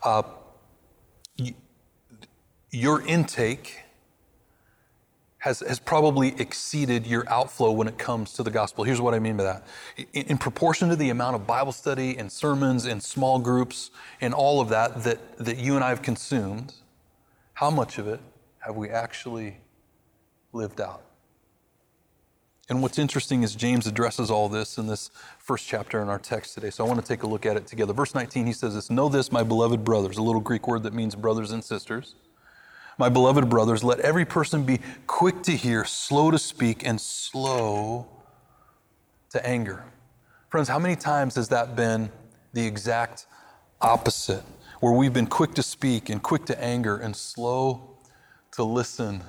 uh, 0.05 0.23
your 2.71 3.03
intake 3.03 3.81
has, 5.41 5.61
has 5.61 5.79
probably 5.79 6.39
exceeded 6.39 7.07
your 7.07 7.29
outflow 7.29 7.73
when 7.73 7.89
it 7.89 7.99
comes 7.99 8.35
to 8.35 8.43
the 8.43 8.51
gospel. 8.51 8.85
Here's 8.85 9.01
what 9.01 9.15
I 9.15 9.19
mean 9.19 9.37
by 9.37 9.45
that. 9.45 9.67
In, 10.13 10.25
in, 10.27 10.39
proportion 10.39 10.91
to 10.91 10.97
the 10.97 11.09
amount 11.09 11.35
of 11.35 11.47
Bible 11.47 11.73
study 11.73 12.17
and 12.19 12.31
sermons 12.31 12.85
and 12.85 13.03
small 13.03 13.39
groups 13.39 13.91
and 14.21 14.35
all 14.35 14.61
of 14.61 14.69
that, 14.69 15.03
that 15.05 15.39
that 15.39 15.57
you 15.57 15.77
and 15.77 15.85
I 15.85 15.89
have 15.89 16.03
consumed, 16.03 16.75
how 17.55 17.71
much 17.71 17.99
of 17.99 18.07
it 18.07 18.21
have 18.59 18.77
we 18.77 18.91
actually 18.91 19.57
lived 20.53 20.81
out? 20.81 21.03
And 22.69 22.83
what's 22.83 22.99
interesting 22.99 23.43
is 23.43 23.55
James 23.55 23.87
addresses 23.87 24.31
all 24.31 24.49
this 24.51 24.77
in 24.77 24.87
this 24.87 25.11
first 25.39 25.67
chapter 25.67 26.03
in 26.03 26.09
our 26.09 26.19
text 26.19 26.55
today. 26.55 26.71
So 26.71 26.85
I 26.85 26.89
want 26.89 27.01
to 27.01 27.07
take 27.07 27.23
a 27.23 27.27
look 27.27 27.47
at 27.47 27.57
it 27.57 27.67
together. 27.67 27.95
Verse 27.95 28.15
19, 28.15 28.47
he 28.47 28.53
says 28.53 28.75
this 28.75 28.91
Know 28.91 29.09
this, 29.09 29.33
my 29.33 29.43
beloved 29.43 29.85
brothers, 29.85 30.19
a 30.19 30.23
little 30.23 30.43
Greek 30.43 30.69
word 30.69 30.83
that 30.83 30.93
means 30.93 31.15
brothers 31.15 31.51
and 31.51 31.65
sisters 31.65 32.15
my 33.01 33.09
beloved 33.09 33.49
brothers, 33.49 33.83
let 33.83 33.99
every 34.01 34.27
person 34.27 34.63
be 34.63 34.79
quick 35.07 35.43
to 35.43 35.53
hear, 35.53 35.87
slow 35.87 36.31
to 36.31 36.39
speak, 36.39 36.87
and 36.87 37.01
slow 37.01 38.07
to 39.31 39.45
anger. 39.45 39.83
Friends, 40.51 40.69
how 40.69 40.79
many 40.79 40.97
times 40.97 41.35
has 41.37 41.49
that 41.49 41.75
been 41.75 42.11
the 42.53 42.67
exact 42.67 43.27
opposite? 43.81 44.43
Where 44.81 44.93
we've 44.93 45.15
been 45.15 45.27
quick 45.27 45.55
to 45.55 45.63
speak 45.63 46.11
and 46.11 46.23
quick 46.23 46.45
to 46.47 46.63
anger 46.63 46.97
and 46.97 47.17
slow 47.17 47.97
to 48.53 48.65
listen 48.65 49.23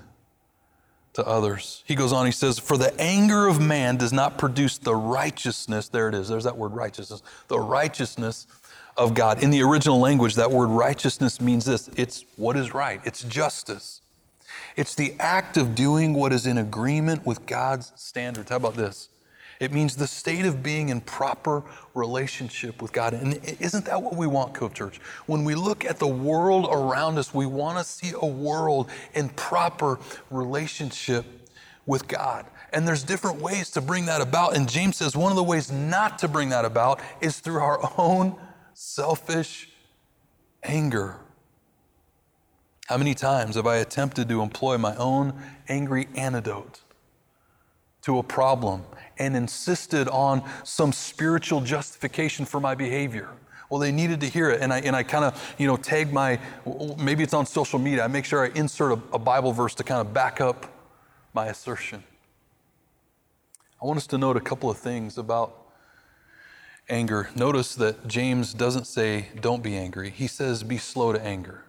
to 1.14 1.26
others. 1.26 1.84
He 1.86 1.96
goes 1.96 2.12
on, 2.12 2.26
he 2.26 2.32
says, 2.34 2.60
For 2.60 2.78
the 2.78 2.94
anger 3.00 3.48
of 3.48 3.62
man 3.62 3.96
does 3.96 4.12
not 4.12 4.38
produce 4.38 4.78
the 4.78 4.96
righteousness, 4.96 5.88
there 5.88 6.10
it 6.10 6.16
is, 6.16 6.28
there's 6.28 6.44
that 6.44 6.58
word 6.58 6.74
righteousness, 6.74 7.22
the 7.48 7.60
righteousness 7.60 8.48
of 8.98 9.14
God. 9.14 9.44
In 9.44 9.50
the 9.50 9.62
original 9.64 10.00
language, 10.00 10.36
that 10.36 10.52
word 10.52 10.68
righteousness 10.68 11.42
means 11.42 11.66
this 11.66 11.90
it's 11.96 12.26
what 12.36 12.58
is 12.58 12.74
right, 12.74 13.02
it's 13.04 13.24
justice. 13.24 14.02
It's 14.76 14.96
the 14.96 15.16
act 15.20 15.58
of 15.58 15.76
doing 15.76 16.14
what 16.14 16.32
is 16.32 16.46
in 16.46 16.58
agreement 16.58 17.26
with 17.26 17.46
God's 17.46 17.92
standards. 17.96 18.50
How 18.50 18.56
about 18.56 18.76
this? 18.76 19.10
It 19.60 19.72
means 19.72 19.96
the 19.96 20.08
state 20.08 20.46
of 20.46 20.64
being 20.64 20.90
in 20.90 21.02
proper 21.02 21.64
relationship 21.94 22.82
with 22.82 22.92
God. 22.92 23.14
And 23.14 23.40
isn't 23.60 23.86
that 23.86 24.02
what 24.02 24.16
we 24.16 24.26
want, 24.26 24.56
Cove 24.56 24.74
Church? 24.74 25.00
When 25.28 25.44
we 25.44 25.54
look 25.54 25.86
at 25.86 26.00
the 26.00 26.08
world 26.08 26.68
around 26.72 27.20
us, 27.20 27.32
we 27.32 27.46
want 27.46 27.78
to 27.78 27.84
see 27.84 28.12
a 28.20 28.26
world 28.26 28.90
in 29.14 29.30
proper 29.30 30.00
relationship 30.32 31.26
with 31.86 32.08
God. 32.08 32.48
And 32.74 32.88
there's 32.88 33.04
different 33.04 33.40
ways 33.40 33.70
to 33.72 33.82
bring 33.82 34.06
that 34.06 34.20
about. 34.20 34.56
And 34.56 34.68
James 34.68 34.98
says 34.98 35.16
one 35.16 35.32
of 35.32 35.36
the 35.36 35.44
ways 35.44 35.72
not 35.72 36.18
to 36.20 36.28
bring 36.28 36.50
that 36.50 36.66
about 36.66 37.00
is 37.20 37.40
through 37.40 37.60
our 37.60 37.80
own 38.00 38.36
selfish 38.74 39.70
anger. 40.64 41.20
How 42.88 42.98
many 42.98 43.14
times 43.14 43.56
have 43.56 43.68
I 43.68 43.78
attempted 43.78 44.28
to 44.30 44.42
employ 44.42 44.78
my 44.78 44.96
own 44.96 45.34
angry 45.70 46.08
antidote 46.16 46.82
to 48.02 48.18
a 48.18 48.24
problem 48.24 48.84
and 49.18 49.36
insisted 49.36 50.08
on 50.10 50.44
some 50.64 50.92
spiritual 50.92 51.62
justification 51.62 52.46
for 52.46 52.60
my 52.60 52.76
behavior. 52.76 53.30
Well, 53.70 53.80
they 53.80 53.92
needed 53.92 54.20
to 54.22 54.28
hear 54.28 54.50
it. 54.50 54.62
And 54.62 54.74
I, 54.74 54.80
and 54.80 54.96
I 54.96 55.04
kind 55.04 55.24
of, 55.24 55.56
you 55.58 55.68
know, 55.68 55.78
tag 55.78 56.12
my, 56.12 56.40
maybe 56.98 57.24
it's 57.24 57.34
on 57.34 57.46
social 57.46 57.80
media. 57.80 58.04
I 58.04 58.08
make 58.08 58.26
sure 58.26 58.44
I 58.44 58.50
insert 58.56 58.92
a, 58.92 59.16
a 59.16 59.20
Bible 59.20 59.54
verse 59.54 59.76
to 59.76 59.84
kind 59.84 60.02
of 60.02 60.14
back 60.14 60.42
up 60.42 60.66
my 61.34 61.48
assertion. 61.48 62.04
I 63.82 63.86
want 63.86 63.98
us 63.98 64.08
to 64.08 64.18
note 64.18 64.36
a 64.36 64.42
couple 64.42 64.70
of 64.70 64.78
things 64.78 65.18
about 65.18 65.61
anger. 66.92 67.30
Notice 67.36 67.74
that 67.76 68.08
James 68.08 68.54
doesn't 68.54 68.86
say, 68.86 69.30
don't 69.40 69.64
be 69.64 69.76
angry. 69.76 70.12
He 70.12 70.28
says, 70.28 70.62
be 70.62 70.78
slow 70.78 71.14
to 71.14 71.22
anger. 71.24 71.64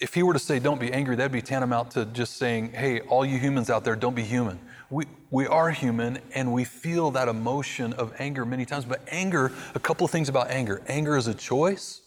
If 0.00 0.14
he 0.14 0.22
were 0.22 0.32
to 0.32 0.38
say, 0.38 0.58
don't 0.58 0.80
be 0.80 0.92
angry, 0.92 1.16
that'd 1.16 1.30
be 1.32 1.42
tantamount 1.42 1.92
to 1.92 2.06
just 2.06 2.36
saying, 2.36 2.72
hey, 2.72 3.00
all 3.00 3.24
you 3.24 3.38
humans 3.38 3.68
out 3.68 3.84
there, 3.84 3.94
don't 3.94 4.16
be 4.16 4.24
human 4.24 4.58
we, 4.92 5.06
we 5.30 5.46
are 5.46 5.70
human 5.70 6.18
and 6.34 6.52
we 6.52 6.64
feel 6.64 7.10
that 7.12 7.26
emotion 7.26 7.94
of 7.94 8.12
anger 8.18 8.44
many 8.44 8.66
times. 8.66 8.84
But 8.84 9.00
anger, 9.08 9.50
a 9.74 9.80
couple 9.80 10.04
of 10.04 10.10
things 10.10 10.28
about 10.28 10.50
anger 10.50 10.82
anger 10.86 11.16
is 11.16 11.26
a 11.26 11.34
choice 11.34 12.02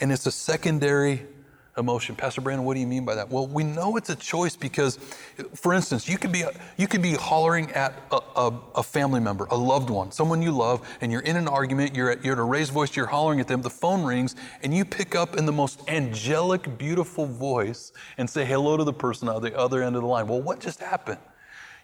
and 0.00 0.12
it's 0.12 0.26
a 0.26 0.30
secondary 0.30 1.26
emotion. 1.80 2.14
Pastor 2.14 2.40
Brandon, 2.40 2.64
what 2.64 2.74
do 2.74 2.80
you 2.80 2.86
mean 2.86 3.04
by 3.04 3.16
that? 3.16 3.28
Well, 3.28 3.46
we 3.46 3.64
know 3.64 3.96
it's 3.96 4.10
a 4.10 4.14
choice 4.14 4.54
because, 4.54 4.96
for 5.54 5.74
instance, 5.74 6.08
you 6.08 6.16
could 6.16 6.30
be, 6.30 6.44
you 6.76 6.86
could 6.86 7.02
be 7.02 7.14
hollering 7.14 7.72
at 7.72 7.94
a, 8.12 8.20
a, 8.36 8.60
a 8.76 8.82
family 8.84 9.18
member, 9.18 9.46
a 9.46 9.56
loved 9.56 9.90
one, 9.90 10.12
someone 10.12 10.40
you 10.40 10.52
love, 10.52 10.86
and 11.00 11.10
you're 11.10 11.22
in 11.22 11.36
an 11.36 11.48
argument, 11.48 11.96
you're 11.96 12.10
at, 12.10 12.24
you're 12.24 12.34
at 12.34 12.38
a 12.38 12.44
raised 12.44 12.72
voice, 12.72 12.94
you're 12.94 13.06
hollering 13.06 13.40
at 13.40 13.48
them, 13.48 13.62
the 13.62 13.70
phone 13.70 14.04
rings, 14.04 14.36
and 14.62 14.72
you 14.72 14.84
pick 14.84 15.16
up 15.16 15.36
in 15.36 15.46
the 15.46 15.52
most 15.52 15.80
angelic, 15.88 16.78
beautiful 16.78 17.26
voice 17.26 17.92
and 18.16 18.30
say 18.30 18.44
hello 18.44 18.76
to 18.76 18.84
the 18.84 18.92
person 18.92 19.28
on 19.28 19.42
the 19.42 19.56
other 19.58 19.82
end 19.82 19.96
of 19.96 20.02
the 20.02 20.08
line. 20.08 20.28
Well, 20.28 20.40
what 20.40 20.60
just 20.60 20.80
happened? 20.80 21.18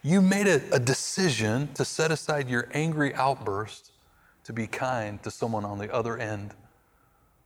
You 0.03 0.21
made 0.21 0.47
a, 0.47 0.61
a 0.71 0.79
decision 0.79 1.73
to 1.73 1.83
set 1.83 2.11
aside 2.11 2.49
your 2.49 2.69
angry 2.73 3.13
outburst 3.15 3.91
to 4.43 4.53
be 4.53 4.67
kind 4.67 5.21
to 5.23 5.31
someone 5.31 5.65
on 5.65 5.77
the 5.77 5.93
other 5.93 6.17
end 6.17 6.53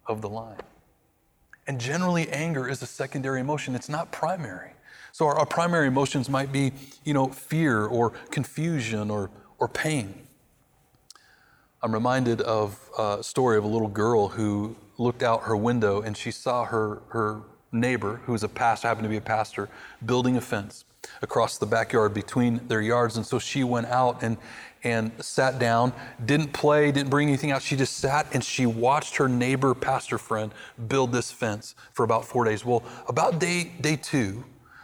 of 0.06 0.22
the 0.22 0.30
line. 0.30 0.58
And 1.68 1.80
generally, 1.80 2.30
anger 2.30 2.68
is 2.68 2.82
a 2.82 2.88
secondary 2.88 3.40
emotion, 3.40 3.76
it's 3.76 3.90
not 3.90 4.12
primary. 4.12 4.72
So, 5.12 5.26
our, 5.26 5.36
our 5.36 5.46
primary 5.46 5.88
emotions 5.88 6.30
might 6.30 6.52
be, 6.52 6.72
you 7.04 7.14
know, 7.14 7.28
fear 7.28 7.86
or 7.86 8.12
confusion 8.32 9.12
or, 9.12 9.30
or 9.60 9.68
pain. 9.68 10.28
I'm 11.84 11.94
reminded 11.94 12.42
of 12.42 12.80
a 12.98 13.24
story 13.24 13.58
of 13.58 13.64
a 13.64 13.68
little 13.68 13.88
girl 13.88 14.28
who 14.28 14.76
looked 14.98 15.24
out 15.24 15.44
her 15.44 15.58
window 15.58 16.02
and 16.02 16.16
she 16.16 16.30
saw 16.30 16.66
her, 16.66 17.02
her 17.10 17.42
neighbor, 17.72 18.22
who 18.26 18.34
was 18.34 18.44
a 18.44 18.50
pastor, 18.50 18.88
happened 18.88 19.06
to 19.06 19.10
be 19.10 19.18
a 19.18 19.22
pastor, 19.22 19.68
building 20.06 20.38
a 20.38 20.42
fence 20.42 20.86
across 21.22 21.58
the 21.58 21.66
backyard 21.66 22.14
between 22.14 22.66
their 22.68 22.82
yards. 22.82 23.18
And 23.18 23.26
so 23.26 23.40
she 23.40 23.64
went 23.64 23.88
out 23.88 24.24
and, 24.24 24.38
and 24.84 25.12
sat 25.24 25.60
down, 25.60 25.94
didn't 26.26 26.54
play, 26.54 26.92
didn't 26.92 27.10
bring 27.10 27.28
anything 27.28 27.52
out. 27.52 27.62
She 27.62 27.76
just 27.76 27.98
sat 27.98 28.28
and 28.34 28.44
she 28.44 28.66
watched 28.66 29.18
her 29.18 29.28
neighbor 29.28 29.74
pastor 29.74 30.18
friend 30.18 30.54
build 30.88 31.12
this 31.12 31.32
fence 31.32 31.76
for 31.94 32.04
about 32.04 32.26
four 32.26 32.46
days. 32.46 32.66
Well, 32.66 32.84
about 33.08 33.40
day, 33.40 33.72
day 33.82 33.96
two, 33.96 34.44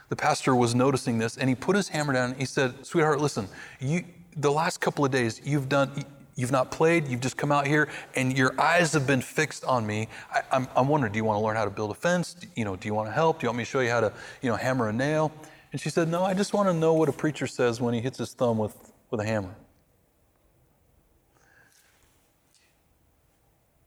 the 0.09 0.15
pastor 0.15 0.55
was 0.55 0.73
noticing 0.73 1.17
this 1.17 1.37
and 1.37 1.49
he 1.49 1.55
put 1.55 1.75
his 1.75 1.89
hammer 1.89 2.13
down 2.13 2.31
and 2.31 2.39
he 2.39 2.45
said, 2.45 2.85
Sweetheart, 2.85 3.19
listen, 3.19 3.47
you, 3.79 4.03
the 4.35 4.51
last 4.51 4.79
couple 4.79 5.03
of 5.03 5.11
days 5.11 5.41
you've 5.43 5.69
done, 5.69 5.91
You've 6.37 6.51
not 6.51 6.69
played, 6.69 7.07
you've 7.07 7.21
just 7.21 7.35
come 7.35 7.51
out 7.51 7.65
here, 7.65 7.89
and 8.15 8.37
your 8.37 8.53
eyes 8.61 8.93
have 8.93 9.07
been 9.07 9.21
fixed 9.21 9.65
on 9.65 9.87
me. 9.87 10.07
I, 10.31 10.67
am 10.75 10.87
wondering, 10.87 11.11
do 11.11 11.17
you 11.17 11.25
want 11.25 11.39
to 11.39 11.43
learn 11.43 11.55
how 11.55 11.65
to 11.65 11.71
build 11.71 11.89
a 11.89 11.95
fence? 11.95 12.35
You 12.55 12.63
know, 12.63 12.75
do 12.75 12.87
you 12.87 12.93
want 12.93 13.09
to 13.09 13.11
help? 13.11 13.39
Do 13.39 13.45
you 13.45 13.49
want 13.49 13.57
me 13.57 13.63
to 13.63 13.69
show 13.69 13.79
you 13.79 13.89
how 13.89 14.01
to, 14.01 14.13
you 14.43 14.51
know, 14.51 14.55
hammer 14.55 14.87
a 14.87 14.93
nail? 14.93 15.31
And 15.71 15.81
she 15.81 15.89
said, 15.89 16.07
No, 16.07 16.23
I 16.23 16.33
just 16.33 16.53
want 16.53 16.69
to 16.69 16.73
know 16.73 16.93
what 16.93 17.09
a 17.09 17.13
preacher 17.13 17.47
says 17.47 17.81
when 17.81 17.93
he 17.93 17.99
hits 17.99 18.17
his 18.17 18.33
thumb 18.33 18.57
with, 18.57 18.75
with 19.09 19.19
a 19.19 19.25
hammer. 19.25 19.55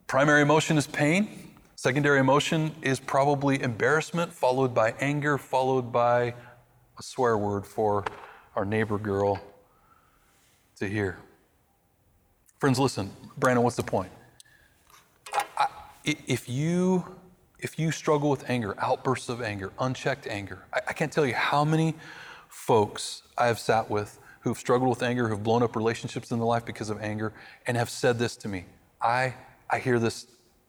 Primary 0.07 0.43
emotion 0.43 0.77
is 0.77 0.87
pain. 0.87 1.51
Secondary 1.77 2.19
emotion 2.19 2.75
is 2.83 3.01
probably 3.01 3.63
embarrassment, 3.63 4.33
followed 4.33 4.75
by 4.75 4.93
anger, 5.01 5.39
followed 5.39 5.93
by 5.93 6.35
a 6.99 7.03
swear 7.03 7.39
word 7.39 7.65
for 7.65 8.05
our 8.55 8.65
neighbor 8.65 8.99
girl 8.99 9.41
to 10.77 10.89
hear. 10.89 11.17
Friends, 12.59 12.79
listen. 12.79 13.11
Brandon, 13.39 13.63
what's 13.65 13.77
the 13.77 13.83
point? 13.83 14.11
I, 15.33 15.45
I, 15.57 15.67
if 16.05 16.49
you 16.49 17.17
if 17.63 17.79
you 17.79 17.91
struggle 17.91 18.31
with 18.31 18.49
anger, 18.49 18.75
outbursts 18.79 19.29
of 19.29 19.43
anger, 19.43 19.73
unchecked 19.79 20.27
anger, 20.27 20.65
I, 20.73 20.81
I 20.89 20.93
can't 20.93 21.13
tell 21.13 21.27
you 21.27 21.35
how 21.35 21.65
many 21.65 21.95
folks 22.49 23.23
I 23.39 23.47
have 23.47 23.59
sat 23.59 23.91
with 23.91 24.19
who've 24.41 24.59
struggled 24.59 24.89
with 24.89 25.03
anger, 25.03 25.29
who've 25.29 25.43
blown 25.43 25.63
up 25.63 25.77
relationships 25.77 26.31
in 26.31 26.39
their 26.39 26.47
life 26.47 26.65
because 26.65 26.91
of 26.91 27.01
anger, 27.01 27.33
and 27.67 27.77
have 27.77 27.91
said 27.91 28.19
this 28.19 28.37
to 28.37 28.49
me. 28.49 28.65
I, 29.01 29.35
I 29.69 29.79
hear 29.79 29.99
this 29.99 30.27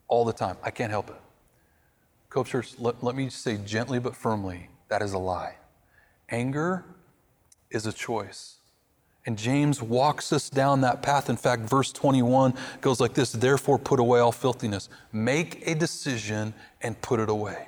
all 0.07 0.25
the 0.25 0.33
time. 0.33 0.57
I 0.61 0.71
can't 0.71 0.91
help 0.91 1.09
it. 1.09 1.15
Cove 2.29 2.47
Church, 2.47 2.75
let, 2.77 3.03
let 3.03 3.15
me 3.15 3.29
say 3.29 3.57
gently 3.57 3.99
but 3.99 4.15
firmly 4.15 4.69
that 4.89 5.01
is 5.01 5.13
a 5.13 5.17
lie. 5.17 5.55
Anger 6.29 6.85
is 7.69 7.85
a 7.85 7.93
choice. 7.93 8.57
And 9.25 9.37
James 9.37 9.81
walks 9.81 10.33
us 10.33 10.49
down 10.49 10.81
that 10.81 11.03
path. 11.03 11.29
In 11.29 11.37
fact, 11.37 11.63
verse 11.63 11.91
21 11.91 12.53
goes 12.81 12.99
like 12.99 13.13
this 13.13 13.31
Therefore, 13.31 13.77
put 13.77 13.99
away 13.99 14.19
all 14.19 14.31
filthiness. 14.31 14.89
Make 15.11 15.67
a 15.67 15.75
decision 15.75 16.53
and 16.81 16.99
put 17.01 17.19
it 17.19 17.29
away. 17.29 17.67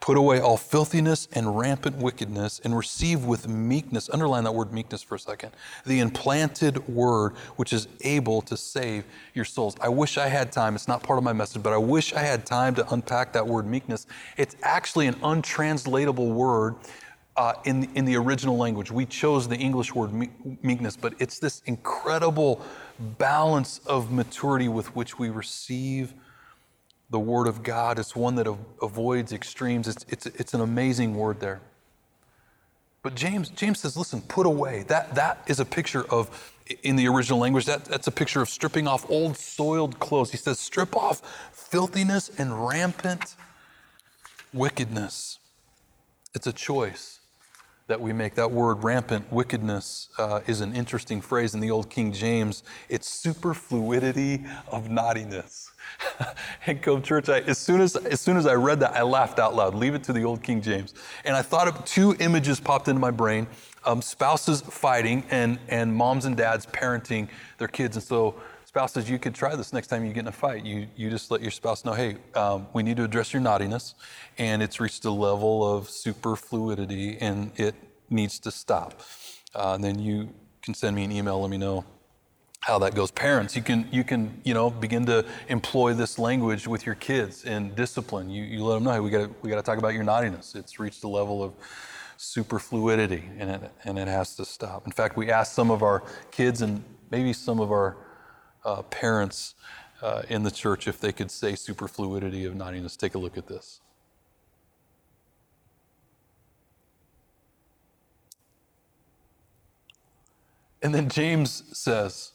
Put 0.00 0.16
away 0.16 0.40
all 0.40 0.56
filthiness 0.56 1.26
and 1.32 1.58
rampant 1.58 1.96
wickedness 1.96 2.60
and 2.62 2.76
receive 2.76 3.24
with 3.24 3.48
meekness, 3.48 4.08
underline 4.10 4.44
that 4.44 4.52
word 4.52 4.72
meekness 4.72 5.02
for 5.02 5.16
a 5.16 5.18
second, 5.18 5.52
the 5.84 6.00
implanted 6.00 6.86
word 6.86 7.32
which 7.56 7.72
is 7.72 7.88
able 8.02 8.42
to 8.42 8.56
save 8.56 9.04
your 9.34 9.44
souls. 9.44 9.74
I 9.80 9.88
wish 9.88 10.18
I 10.18 10.28
had 10.28 10.52
time. 10.52 10.74
It's 10.74 10.86
not 10.86 11.02
part 11.02 11.18
of 11.18 11.24
my 11.24 11.32
message, 11.32 11.62
but 11.62 11.72
I 11.72 11.78
wish 11.78 12.12
I 12.12 12.20
had 12.20 12.46
time 12.46 12.74
to 12.76 12.92
unpack 12.92 13.32
that 13.32 13.46
word 13.46 13.66
meekness. 13.66 14.06
It's 14.36 14.54
actually 14.62 15.06
an 15.06 15.16
untranslatable 15.22 16.30
word 16.30 16.76
uh, 17.36 17.54
in, 17.64 17.88
in 17.94 18.04
the 18.04 18.16
original 18.16 18.56
language. 18.56 18.90
We 18.90 19.06
chose 19.06 19.48
the 19.48 19.56
English 19.56 19.94
word 19.94 20.10
meekness, 20.62 20.96
but 20.96 21.14
it's 21.18 21.38
this 21.38 21.62
incredible 21.66 22.62
balance 23.18 23.80
of 23.86 24.10
maturity 24.10 24.68
with 24.68 24.94
which 24.96 25.18
we 25.18 25.28
receive 25.28 26.14
the 27.10 27.18
Word 27.18 27.46
of 27.46 27.62
God. 27.62 27.98
It's 27.98 28.16
one 28.16 28.34
that 28.36 28.46
avoids 28.82 29.32
extremes. 29.32 29.86
It's, 29.86 30.04
it's, 30.08 30.26
it's 30.26 30.54
an 30.54 30.60
amazing 30.60 31.14
word 31.14 31.40
there. 31.40 31.60
But 33.02 33.14
James, 33.14 33.50
James 33.50 33.80
says, 33.80 33.96
listen, 33.96 34.22
put 34.22 34.46
away. 34.46 34.84
That, 34.88 35.14
that 35.14 35.44
is 35.46 35.60
a 35.60 35.64
picture 35.64 36.04
of, 36.10 36.52
in 36.82 36.96
the 36.96 37.06
original 37.06 37.38
language, 37.38 37.66
that, 37.66 37.84
that's 37.84 38.08
a 38.08 38.10
picture 38.12 38.40
of 38.40 38.48
stripping 38.48 38.88
off 38.88 39.08
old 39.08 39.36
soiled 39.36 40.00
clothes. 40.00 40.32
He 40.32 40.36
says, 40.36 40.58
strip 40.58 40.96
off 40.96 41.22
filthiness 41.52 42.30
and 42.38 42.66
rampant 42.66 43.36
wickedness. 44.52 45.38
It's 46.34 46.48
a 46.48 46.52
choice 46.52 47.15
that 47.88 48.00
we 48.00 48.12
make. 48.12 48.34
That 48.34 48.50
word 48.50 48.82
rampant 48.82 49.30
wickedness 49.32 50.08
uh, 50.18 50.40
is 50.46 50.60
an 50.60 50.74
interesting 50.74 51.20
phrase 51.20 51.54
in 51.54 51.60
the 51.60 51.70
Old 51.70 51.88
King 51.88 52.12
James. 52.12 52.64
It's 52.88 53.08
superfluity 53.08 54.44
of 54.68 54.90
naughtiness. 54.90 55.70
and 56.66 56.82
Cove 56.82 57.02
Church, 57.04 57.28
I, 57.28 57.40
as, 57.40 57.58
soon 57.58 57.80
as, 57.80 57.96
as 57.96 58.20
soon 58.20 58.36
as 58.36 58.46
I 58.46 58.54
read 58.54 58.80
that, 58.80 58.92
I 58.92 59.02
laughed 59.02 59.38
out 59.38 59.54
loud. 59.54 59.74
Leave 59.74 59.94
it 59.94 60.02
to 60.04 60.12
the 60.12 60.24
Old 60.24 60.42
King 60.42 60.60
James. 60.60 60.94
And 61.24 61.36
I 61.36 61.42
thought 61.42 61.68
of 61.68 61.84
two 61.84 62.16
images 62.18 62.58
popped 62.60 62.88
into 62.88 63.00
my 63.00 63.10
brain 63.10 63.46
um, 63.84 64.02
spouses 64.02 64.60
fighting 64.62 65.22
and, 65.30 65.58
and 65.68 65.94
moms 65.94 66.24
and 66.24 66.36
dads 66.36 66.66
parenting 66.66 67.28
their 67.58 67.68
kids. 67.68 67.96
And 67.96 68.02
so 68.02 68.34
spouses, 68.76 69.08
you 69.08 69.18
could 69.18 69.34
try 69.34 69.56
this 69.56 69.72
next 69.72 69.86
time 69.86 70.04
you 70.04 70.12
get 70.12 70.20
in 70.20 70.26
a 70.26 70.32
fight. 70.32 70.62
You, 70.62 70.86
you 70.96 71.08
just 71.08 71.30
let 71.30 71.40
your 71.40 71.50
spouse 71.50 71.82
know, 71.86 71.94
hey, 71.94 72.16
um, 72.34 72.66
we 72.74 72.82
need 72.82 72.98
to 72.98 73.04
address 73.04 73.32
your 73.32 73.40
naughtiness, 73.40 73.94
and 74.36 74.62
it's 74.62 74.80
reached 74.80 75.02
a 75.06 75.10
level 75.10 75.66
of 75.66 75.88
superfluity, 75.88 77.16
and 77.18 77.52
it 77.56 77.74
needs 78.10 78.38
to 78.40 78.50
stop. 78.50 79.00
Uh, 79.54 79.72
and 79.76 79.82
then 79.82 79.98
you 79.98 80.28
can 80.60 80.74
send 80.74 80.94
me 80.94 81.04
an 81.04 81.10
email, 81.10 81.40
let 81.40 81.48
me 81.48 81.56
know 81.56 81.86
how 82.60 82.78
that 82.80 82.94
goes. 82.94 83.10
Parents, 83.10 83.56
you 83.56 83.62
can 83.62 83.88
you 83.90 84.04
can 84.04 84.42
you 84.44 84.52
know 84.52 84.68
begin 84.68 85.06
to 85.06 85.24
employ 85.48 85.94
this 85.94 86.18
language 86.18 86.68
with 86.68 86.84
your 86.84 86.96
kids 86.96 87.46
in 87.46 87.74
discipline. 87.74 88.28
You, 88.28 88.44
you 88.44 88.62
let 88.62 88.74
them 88.74 88.84
know, 88.84 88.92
hey, 88.92 89.00
we 89.00 89.08
got 89.08 89.30
we 89.42 89.48
got 89.48 89.56
to 89.56 89.62
talk 89.62 89.78
about 89.78 89.94
your 89.94 90.04
naughtiness. 90.04 90.54
It's 90.54 90.78
reached 90.78 91.02
a 91.02 91.08
level 91.08 91.42
of 91.42 91.54
superfluity, 92.18 93.24
and 93.38 93.48
it, 93.48 93.70
and 93.84 93.98
it 93.98 94.06
has 94.06 94.36
to 94.36 94.44
stop. 94.44 94.84
In 94.84 94.92
fact, 94.92 95.16
we 95.16 95.30
asked 95.30 95.54
some 95.54 95.70
of 95.70 95.82
our 95.82 96.02
kids 96.30 96.60
and 96.60 96.84
maybe 97.10 97.32
some 97.32 97.58
of 97.58 97.72
our 97.72 97.96
uh, 98.66 98.82
parents 98.82 99.54
uh, 100.02 100.22
in 100.28 100.42
the 100.42 100.50
church 100.50 100.86
if 100.86 101.00
they 101.00 101.12
could 101.12 101.30
say 101.30 101.54
superfluity 101.54 102.44
of 102.44 102.54
naughtiness. 102.54 102.96
Take 102.96 103.14
a 103.14 103.18
look 103.18 103.38
at 103.38 103.46
this. 103.46 103.80
And 110.82 110.94
then 110.94 111.08
James 111.08 111.64
says, 111.72 112.32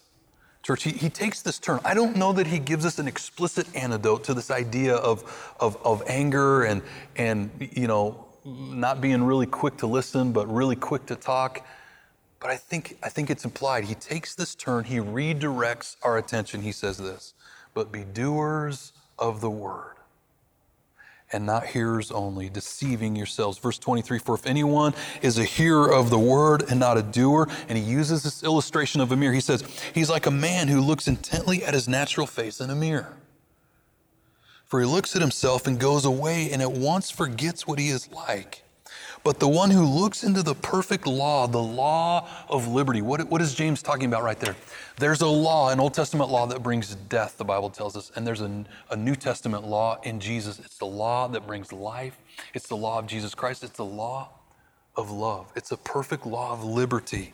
Church, 0.63 0.83
he, 0.83 0.91
he 0.91 1.09
takes 1.09 1.41
this 1.41 1.57
turn. 1.57 1.79
I 1.83 1.95
don't 1.95 2.15
know 2.15 2.33
that 2.33 2.45
he 2.45 2.59
gives 2.59 2.85
us 2.85 2.99
an 2.99 3.07
explicit 3.07 3.67
antidote 3.75 4.23
to 4.25 4.33
this 4.35 4.51
idea 4.51 4.95
of, 4.95 5.55
of, 5.59 5.77
of 5.83 6.03
anger 6.05 6.63
and, 6.63 6.83
and, 7.15 7.49
you 7.59 7.87
know, 7.87 8.27
not 8.45 9.01
being 9.01 9.23
really 9.23 9.47
quick 9.47 9.77
to 9.77 9.87
listen, 9.87 10.31
but 10.31 10.51
really 10.51 10.75
quick 10.75 11.07
to 11.07 11.15
talk. 11.15 11.65
But 12.41 12.49
I 12.49 12.57
think, 12.57 12.97
I 13.01 13.09
think 13.09 13.29
it's 13.29 13.45
implied. 13.45 13.85
He 13.85 13.95
takes 13.95 14.35
this 14.35 14.55
turn, 14.55 14.83
he 14.83 14.97
redirects 14.97 15.95
our 16.01 16.17
attention. 16.17 16.63
He 16.63 16.73
says 16.73 16.97
this, 16.97 17.33
but 17.73 17.91
be 17.91 18.03
doers 18.03 18.91
of 19.17 19.39
the 19.39 19.49
word 19.49 19.95
and 21.31 21.45
not 21.45 21.67
hearers 21.67 22.11
only, 22.11 22.49
deceiving 22.49 23.15
yourselves. 23.15 23.57
Verse 23.57 23.77
23 23.77 24.19
For 24.19 24.35
if 24.35 24.45
anyone 24.45 24.93
is 25.21 25.37
a 25.37 25.43
hearer 25.43 25.91
of 25.91 26.09
the 26.09 26.19
word 26.19 26.63
and 26.69 26.79
not 26.79 26.97
a 26.97 27.03
doer, 27.03 27.47
and 27.69 27.77
he 27.77 27.83
uses 27.83 28.23
this 28.23 28.43
illustration 28.43 29.01
of 29.01 29.11
a 29.11 29.15
mirror, 29.15 29.33
he 29.33 29.39
says, 29.39 29.63
He's 29.93 30.09
like 30.09 30.25
a 30.25 30.31
man 30.31 30.67
who 30.67 30.81
looks 30.81 31.07
intently 31.07 31.63
at 31.63 31.73
his 31.73 31.87
natural 31.87 32.27
face 32.27 32.59
in 32.59 32.69
a 32.69 32.75
mirror. 32.75 33.13
For 34.65 34.79
he 34.79 34.85
looks 34.85 35.15
at 35.15 35.21
himself 35.21 35.67
and 35.67 35.79
goes 35.79 36.05
away 36.05 36.49
and 36.51 36.61
at 36.61 36.71
once 36.71 37.11
forgets 37.11 37.67
what 37.67 37.77
he 37.77 37.89
is 37.89 38.09
like. 38.11 38.63
But 39.23 39.39
the 39.39 39.47
one 39.47 39.69
who 39.69 39.85
looks 39.85 40.23
into 40.23 40.41
the 40.41 40.55
perfect 40.55 41.05
law, 41.05 41.45
the 41.45 41.61
law 41.61 42.27
of 42.49 42.67
liberty, 42.67 43.01
what, 43.03 43.29
what 43.29 43.39
is 43.39 43.53
James 43.53 43.83
talking 43.83 44.05
about 44.05 44.23
right 44.23 44.39
there? 44.39 44.55
There's 44.97 45.21
a 45.21 45.27
law, 45.27 45.69
an 45.69 45.79
Old 45.79 45.93
Testament 45.93 46.31
law 46.31 46.47
that 46.47 46.63
brings 46.63 46.95
death, 46.95 47.37
the 47.37 47.45
Bible 47.45 47.69
tells 47.69 47.95
us, 47.95 48.11
and 48.15 48.25
there's 48.25 48.41
a, 48.41 48.65
a 48.89 48.95
New 48.95 49.15
Testament 49.15 49.67
law 49.67 49.99
in 50.01 50.19
Jesus. 50.19 50.57
It's 50.57 50.77
the 50.79 50.85
law 50.85 51.27
that 51.27 51.45
brings 51.45 51.71
life, 51.71 52.17
it's 52.55 52.67
the 52.67 52.77
law 52.77 52.97
of 52.97 53.05
Jesus 53.05 53.35
Christ, 53.35 53.63
it's 53.63 53.77
the 53.77 53.85
law 53.85 54.29
of 54.95 55.11
love. 55.11 55.51
It's 55.55 55.71
a 55.71 55.77
perfect 55.77 56.25
law 56.25 56.51
of 56.51 56.63
liberty. 56.63 57.33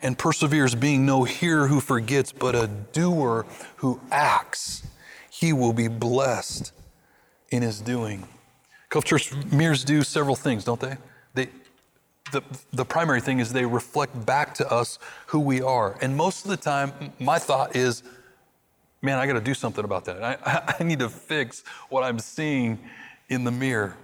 And 0.00 0.16
perseveres, 0.18 0.74
being 0.74 1.04
no 1.06 1.24
hearer 1.24 1.66
who 1.66 1.80
forgets, 1.80 2.32
but 2.32 2.54
a 2.54 2.68
doer 2.92 3.46
who 3.76 4.00
acts. 4.10 4.86
He 5.30 5.52
will 5.52 5.72
be 5.72 5.88
blessed 5.88 6.72
in 7.50 7.62
his 7.62 7.80
doing. 7.80 8.28
Church 9.02 9.34
mirrors 9.52 9.84
do 9.84 10.02
several 10.02 10.36
things, 10.36 10.64
don't 10.64 10.80
they? 10.80 10.96
They, 11.34 11.48
the, 12.32 12.42
the 12.72 12.84
primary 12.84 13.20
thing 13.20 13.40
is 13.40 13.52
they 13.52 13.66
reflect 13.66 14.26
back 14.26 14.54
to 14.54 14.70
us 14.70 14.98
who 15.26 15.40
we 15.40 15.62
are. 15.62 15.96
And 16.00 16.16
most 16.16 16.44
of 16.44 16.50
the 16.50 16.56
time, 16.56 16.92
my 17.18 17.38
thought 17.38 17.76
is, 17.76 18.02
man, 19.02 19.18
I 19.18 19.26
got 19.26 19.34
to 19.34 19.40
do 19.40 19.54
something 19.54 19.84
about 19.84 20.04
that. 20.06 20.22
I, 20.22 20.74
I 20.80 20.84
need 20.84 20.98
to 21.00 21.08
fix 21.08 21.64
what 21.88 22.02
I'm 22.02 22.18
seeing 22.18 22.78
in 23.28 23.44
the 23.44 23.50
mirror. 23.50 23.96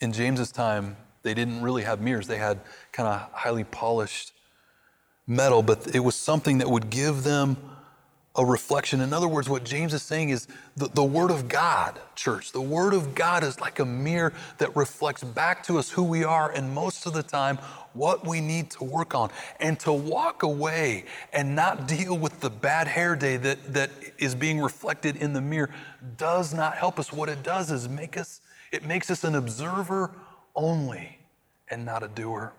In 0.00 0.12
James's 0.12 0.50
time, 0.50 0.96
they 1.22 1.34
didn't 1.34 1.62
really 1.62 1.82
have 1.82 2.00
mirrors. 2.00 2.26
They 2.26 2.38
had 2.38 2.60
kind 2.92 3.08
of 3.08 3.30
highly 3.32 3.64
polished 3.64 4.32
metal, 5.26 5.62
but 5.62 5.94
it 5.94 6.00
was 6.00 6.14
something 6.14 6.58
that 6.58 6.68
would 6.68 6.90
give 6.90 7.22
them 7.22 7.56
a 8.40 8.44
reflection. 8.44 9.02
In 9.02 9.12
other 9.12 9.28
words, 9.28 9.50
what 9.50 9.64
James 9.64 9.92
is 9.92 10.02
saying 10.02 10.30
is 10.30 10.48
the, 10.74 10.88
the 10.88 11.04
Word 11.04 11.30
of 11.30 11.46
God, 11.46 12.00
church, 12.16 12.52
the 12.52 12.60
Word 12.60 12.94
of 12.94 13.14
God 13.14 13.44
is 13.44 13.60
like 13.60 13.80
a 13.80 13.84
mirror 13.84 14.32
that 14.56 14.74
reflects 14.74 15.22
back 15.22 15.62
to 15.64 15.78
us 15.78 15.90
who 15.90 16.02
we 16.02 16.24
are 16.24 16.50
and 16.50 16.72
most 16.72 17.04
of 17.04 17.12
the 17.12 17.22
time 17.22 17.58
what 17.92 18.26
we 18.26 18.40
need 18.40 18.70
to 18.70 18.84
work 18.84 19.14
on. 19.14 19.30
And 19.60 19.78
to 19.80 19.92
walk 19.92 20.42
away 20.42 21.04
and 21.34 21.54
not 21.54 21.86
deal 21.86 22.16
with 22.16 22.40
the 22.40 22.48
bad 22.48 22.88
hair 22.88 23.14
day 23.14 23.36
that, 23.36 23.74
that 23.74 23.90
is 24.16 24.34
being 24.34 24.58
reflected 24.58 25.16
in 25.16 25.34
the 25.34 25.42
mirror 25.42 25.68
does 26.16 26.54
not 26.54 26.76
help 26.76 26.98
us. 26.98 27.12
What 27.12 27.28
it 27.28 27.42
does 27.42 27.70
is 27.70 27.90
make 27.90 28.16
us, 28.16 28.40
it 28.72 28.86
makes 28.86 29.10
us 29.10 29.22
an 29.22 29.34
observer 29.34 30.12
only 30.56 31.18
and 31.68 31.84
not 31.84 32.02
a 32.02 32.08
doer. 32.08 32.54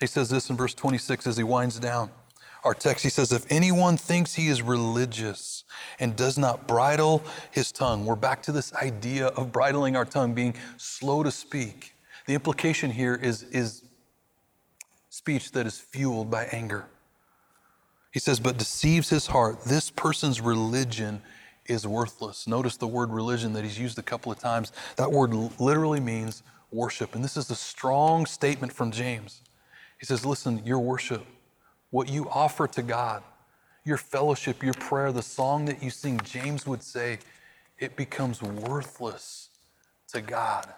He 0.00 0.06
says 0.06 0.30
this 0.30 0.48
in 0.48 0.56
verse 0.56 0.72
26 0.72 1.26
as 1.26 1.36
he 1.36 1.42
winds 1.44 1.78
down 1.78 2.10
our 2.64 2.74
text, 2.74 3.02
he 3.02 3.10
says, 3.10 3.32
If 3.32 3.50
anyone 3.50 3.96
thinks 3.96 4.34
he 4.34 4.48
is 4.48 4.62
religious 4.62 5.64
and 5.98 6.14
does 6.14 6.38
not 6.38 6.66
bridle 6.68 7.22
his 7.50 7.72
tongue, 7.72 8.06
we're 8.06 8.14
back 8.16 8.42
to 8.44 8.52
this 8.52 8.72
idea 8.74 9.28
of 9.28 9.52
bridling 9.52 9.96
our 9.96 10.04
tongue, 10.04 10.32
being 10.34 10.54
slow 10.76 11.22
to 11.22 11.30
speak. 11.30 11.94
The 12.26 12.34
implication 12.34 12.90
here 12.90 13.14
is, 13.14 13.42
is 13.44 13.82
speech 15.10 15.52
that 15.52 15.66
is 15.66 15.78
fueled 15.78 16.30
by 16.30 16.44
anger. 16.52 16.86
He 18.12 18.20
says, 18.20 18.38
but 18.38 18.58
deceives 18.58 19.08
his 19.08 19.26
heart. 19.26 19.64
This 19.64 19.90
person's 19.90 20.40
religion 20.40 21.22
is 21.66 21.86
worthless. 21.86 22.46
Notice 22.46 22.76
the 22.76 22.86
word 22.86 23.10
religion 23.10 23.54
that 23.54 23.64
he's 23.64 23.78
used 23.78 23.98
a 23.98 24.02
couple 24.02 24.30
of 24.30 24.38
times. 24.38 24.72
That 24.96 25.10
word 25.10 25.32
literally 25.58 26.00
means 26.00 26.42
worship. 26.70 27.14
And 27.14 27.24
this 27.24 27.36
is 27.36 27.50
a 27.50 27.56
strong 27.56 28.26
statement 28.26 28.72
from 28.72 28.90
James. 28.90 29.40
He 29.98 30.06
says, 30.06 30.26
listen, 30.26 30.64
your 30.64 30.80
worship 30.80 31.24
what 31.92 32.08
you 32.08 32.28
offer 32.30 32.66
to 32.66 32.82
God, 32.82 33.22
your 33.84 33.98
fellowship, 33.98 34.62
your 34.62 34.74
prayer, 34.74 35.12
the 35.12 35.22
song 35.22 35.66
that 35.66 35.82
you 35.82 35.90
sing, 35.90 36.18
James 36.24 36.66
would 36.66 36.82
say, 36.82 37.18
it 37.78 37.96
becomes 37.96 38.42
worthless 38.42 39.50
to 40.08 40.20
God 40.20 40.72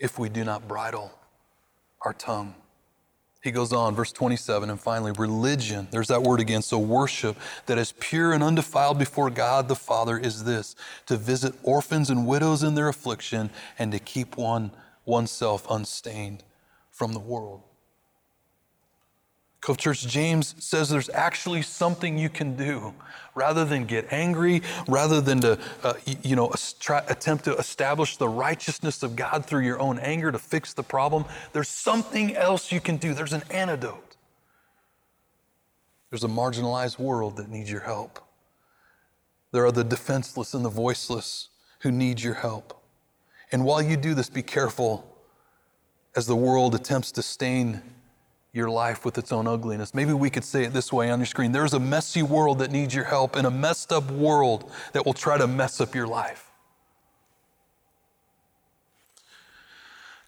if 0.00 0.18
we 0.18 0.28
do 0.28 0.44
not 0.44 0.66
bridle 0.66 1.12
our 2.02 2.12
tongue. 2.12 2.54
He 3.42 3.52
goes 3.52 3.72
on, 3.72 3.94
verse 3.94 4.12
27, 4.12 4.68
and 4.68 4.80
finally, 4.80 5.12
religion, 5.12 5.88
there's 5.92 6.08
that 6.08 6.22
word 6.22 6.40
again. 6.40 6.60
So, 6.60 6.78
worship 6.78 7.36
that 7.66 7.78
is 7.78 7.92
pure 7.92 8.32
and 8.32 8.42
undefiled 8.42 8.98
before 8.98 9.30
God 9.30 9.68
the 9.68 9.76
Father 9.76 10.18
is 10.18 10.44
this 10.44 10.74
to 11.06 11.16
visit 11.16 11.54
orphans 11.62 12.10
and 12.10 12.26
widows 12.26 12.62
in 12.62 12.74
their 12.74 12.88
affliction 12.88 13.50
and 13.78 13.92
to 13.92 13.98
keep 13.98 14.36
one 14.36 14.72
oneself 15.06 15.66
unstained 15.70 16.44
from 16.90 17.14
the 17.14 17.18
world. 17.20 17.62
Cove 19.60 19.76
Church, 19.76 20.06
James 20.06 20.54
says 20.58 20.88
there's 20.88 21.10
actually 21.10 21.60
something 21.60 22.16
you 22.16 22.30
can 22.30 22.56
do 22.56 22.94
rather 23.34 23.64
than 23.64 23.84
get 23.84 24.10
angry, 24.10 24.62
rather 24.88 25.20
than 25.20 25.40
to, 25.40 25.58
uh, 25.82 25.92
you 26.22 26.34
know, 26.34 26.52
try, 26.80 27.02
attempt 27.08 27.44
to 27.44 27.54
establish 27.56 28.16
the 28.16 28.28
righteousness 28.28 29.02
of 29.02 29.16
God 29.16 29.44
through 29.44 29.64
your 29.64 29.78
own 29.78 29.98
anger 29.98 30.32
to 30.32 30.38
fix 30.38 30.72
the 30.72 30.82
problem. 30.82 31.26
There's 31.52 31.68
something 31.68 32.34
else 32.36 32.72
you 32.72 32.80
can 32.80 32.96
do. 32.96 33.12
There's 33.12 33.34
an 33.34 33.42
antidote. 33.50 34.16
There's 36.08 36.24
a 36.24 36.28
marginalized 36.28 36.98
world 36.98 37.36
that 37.36 37.48
needs 37.48 37.70
your 37.70 37.82
help. 37.82 38.18
There 39.52 39.64
are 39.64 39.72
the 39.72 39.84
defenseless 39.84 40.54
and 40.54 40.64
the 40.64 40.70
voiceless 40.70 41.50
who 41.80 41.92
need 41.92 42.20
your 42.20 42.34
help. 42.34 42.82
And 43.52 43.64
while 43.64 43.82
you 43.82 43.96
do 43.96 44.14
this, 44.14 44.30
be 44.30 44.42
careful 44.42 45.06
as 46.16 46.26
the 46.26 46.36
world 46.36 46.74
attempts 46.74 47.12
to 47.12 47.22
stain 47.22 47.82
your 48.52 48.68
life 48.68 49.04
with 49.04 49.16
its 49.16 49.32
own 49.32 49.46
ugliness. 49.46 49.94
Maybe 49.94 50.12
we 50.12 50.30
could 50.30 50.44
say 50.44 50.64
it 50.64 50.72
this 50.72 50.92
way 50.92 51.10
on 51.10 51.20
your 51.20 51.26
screen 51.26 51.52
there's 51.52 51.74
a 51.74 51.80
messy 51.80 52.22
world 52.22 52.58
that 52.58 52.70
needs 52.70 52.94
your 52.94 53.04
help, 53.04 53.36
and 53.36 53.46
a 53.46 53.50
messed 53.50 53.92
up 53.92 54.10
world 54.10 54.70
that 54.92 55.06
will 55.06 55.14
try 55.14 55.38
to 55.38 55.46
mess 55.46 55.80
up 55.80 55.94
your 55.94 56.06
life. 56.06 56.50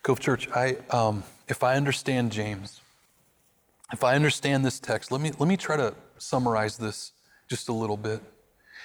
Cove 0.02 0.18
Church, 0.18 0.48
I, 0.50 0.76
um, 0.90 1.22
if 1.48 1.62
I 1.62 1.76
understand 1.76 2.32
James, 2.32 2.80
if 3.92 4.02
I 4.02 4.14
understand 4.14 4.64
this 4.64 4.80
text, 4.80 5.12
let 5.12 5.20
me, 5.20 5.32
let 5.38 5.48
me 5.48 5.56
try 5.56 5.76
to 5.76 5.94
summarize 6.18 6.76
this 6.76 7.12
just 7.48 7.68
a 7.68 7.72
little 7.72 7.96
bit. 7.96 8.20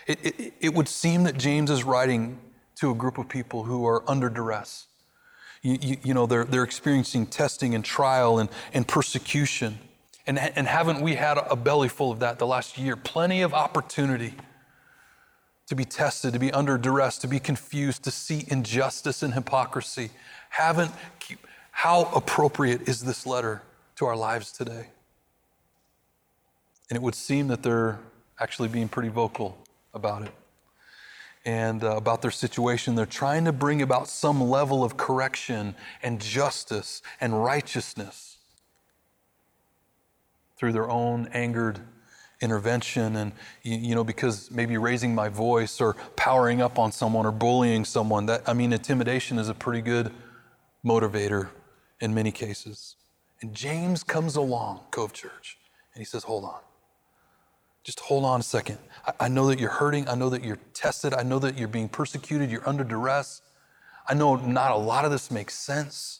It, 0.05 0.19
it, 0.23 0.53
it 0.59 0.73
would 0.73 0.87
seem 0.87 1.23
that 1.23 1.37
James 1.37 1.71
is 1.71 1.83
writing 1.83 2.39
to 2.75 2.91
a 2.91 2.93
group 2.93 3.17
of 3.17 3.27
people 3.27 3.63
who 3.63 3.85
are 3.85 4.03
under 4.07 4.29
duress 4.29 4.87
you, 5.67 5.77
you, 5.81 5.97
you, 6.01 6.13
know, 6.13 6.25
they're, 6.25 6.45
they're 6.45 6.63
experiencing 6.63 7.25
testing 7.25 7.75
and 7.75 7.83
trial 7.83 8.39
and, 8.39 8.47
and 8.73 8.87
persecution. 8.87 9.77
And, 10.25 10.39
and 10.39 10.65
haven't 10.65 11.01
we 11.01 11.15
had 11.15 11.37
a 11.37 11.57
belly 11.57 11.89
full 11.89 12.09
of 12.09 12.19
that 12.19 12.39
the 12.39 12.47
last 12.47 12.77
year? 12.77 12.95
Plenty 12.95 13.41
of 13.41 13.53
opportunity 13.53 14.33
to 15.67 15.75
be 15.75 15.83
tested, 15.83 16.31
to 16.31 16.39
be 16.39 16.53
under 16.53 16.77
duress, 16.77 17.17
to 17.17 17.27
be 17.27 17.39
confused, 17.39 18.03
to 18.03 18.11
see 18.11 18.45
injustice 18.47 19.21
and 19.21 19.33
hypocrisy. 19.33 20.11
Haven't, 20.49 20.91
how 21.71 22.05
appropriate 22.15 22.87
is 22.87 23.01
this 23.01 23.25
letter 23.25 23.61
to 23.97 24.05
our 24.05 24.15
lives 24.15 24.53
today? 24.53 24.87
And 26.89 26.95
it 26.95 27.01
would 27.01 27.15
seem 27.15 27.49
that 27.49 27.61
they're 27.61 27.99
actually 28.39 28.69
being 28.69 28.87
pretty 28.87 29.09
vocal 29.09 29.57
about 29.93 30.21
it 30.21 30.31
and 31.47 31.81
uh, 31.81 31.95
about 31.95 32.21
their 32.21 32.29
situation. 32.29 32.93
They're 32.93 33.05
trying 33.05 33.45
to 33.45 33.53
bring 33.53 33.81
about 33.81 34.09
some 34.09 34.43
level 34.43 34.83
of 34.83 34.97
correction 34.97 35.75
and 36.03 36.19
justice 36.19 37.01
and 37.21 37.41
righteousness 37.41 38.37
through 40.57 40.73
their 40.73 40.89
own 40.89 41.29
angered 41.31 41.79
intervention. 42.41 43.15
And 43.15 43.31
you, 43.63 43.95
know 43.95 44.03
because 44.03 44.51
maybe 44.51 44.77
raising 44.77 45.15
my 45.15 45.29
voice 45.29 45.79
or 45.79 45.95
powering 46.17 46.61
up 46.61 46.77
on 46.77 46.91
someone 46.91 47.25
or 47.25 47.31
bullying 47.31 47.85
someone 47.85 48.25
that 48.27 48.43
i 48.47 48.53
mean 48.53 48.73
intimidation 48.73 49.39
is 49.39 49.49
a 49.49 49.55
pretty 49.55 49.81
good 49.81 50.11
motivator 50.85 51.47
in 51.99 52.13
many 52.13 52.31
cases. 52.31 52.95
And 53.41 53.53
james 53.53 54.03
comes 54.03 54.35
along 54.35 54.81
cove 54.91 55.13
church 55.13 55.57
and 55.93 56.01
he 56.01 56.05
says 56.05 56.23
hold 56.23 56.43
on 56.43 56.59
just 57.87 58.01
hold 58.01 58.25
on 58.25 58.41
a 58.41 58.43
second 58.43 58.77
I, 59.07 59.13
I 59.21 59.27
know 59.29 59.47
that 59.47 59.59
you're 59.59 59.69
hurting 59.69 60.09
i 60.09 60.13
know 60.13 60.29
that 60.29 60.43
you're 60.43 60.59
tested 60.73 61.13
i 61.13 61.23
know 61.23 61.39
that 61.39 61.57
you're 61.57 61.69
being 61.69 61.87
persecuted 61.87 62.51
you're 62.51 62.67
under 62.67 62.83
duress 62.83 63.41
i 64.09 64.13
know 64.13 64.35
not 64.35 64.71
a 64.71 64.77
lot 64.77 65.05
of 65.05 65.11
this 65.11 65.31
makes 65.31 65.53
sense 65.53 66.19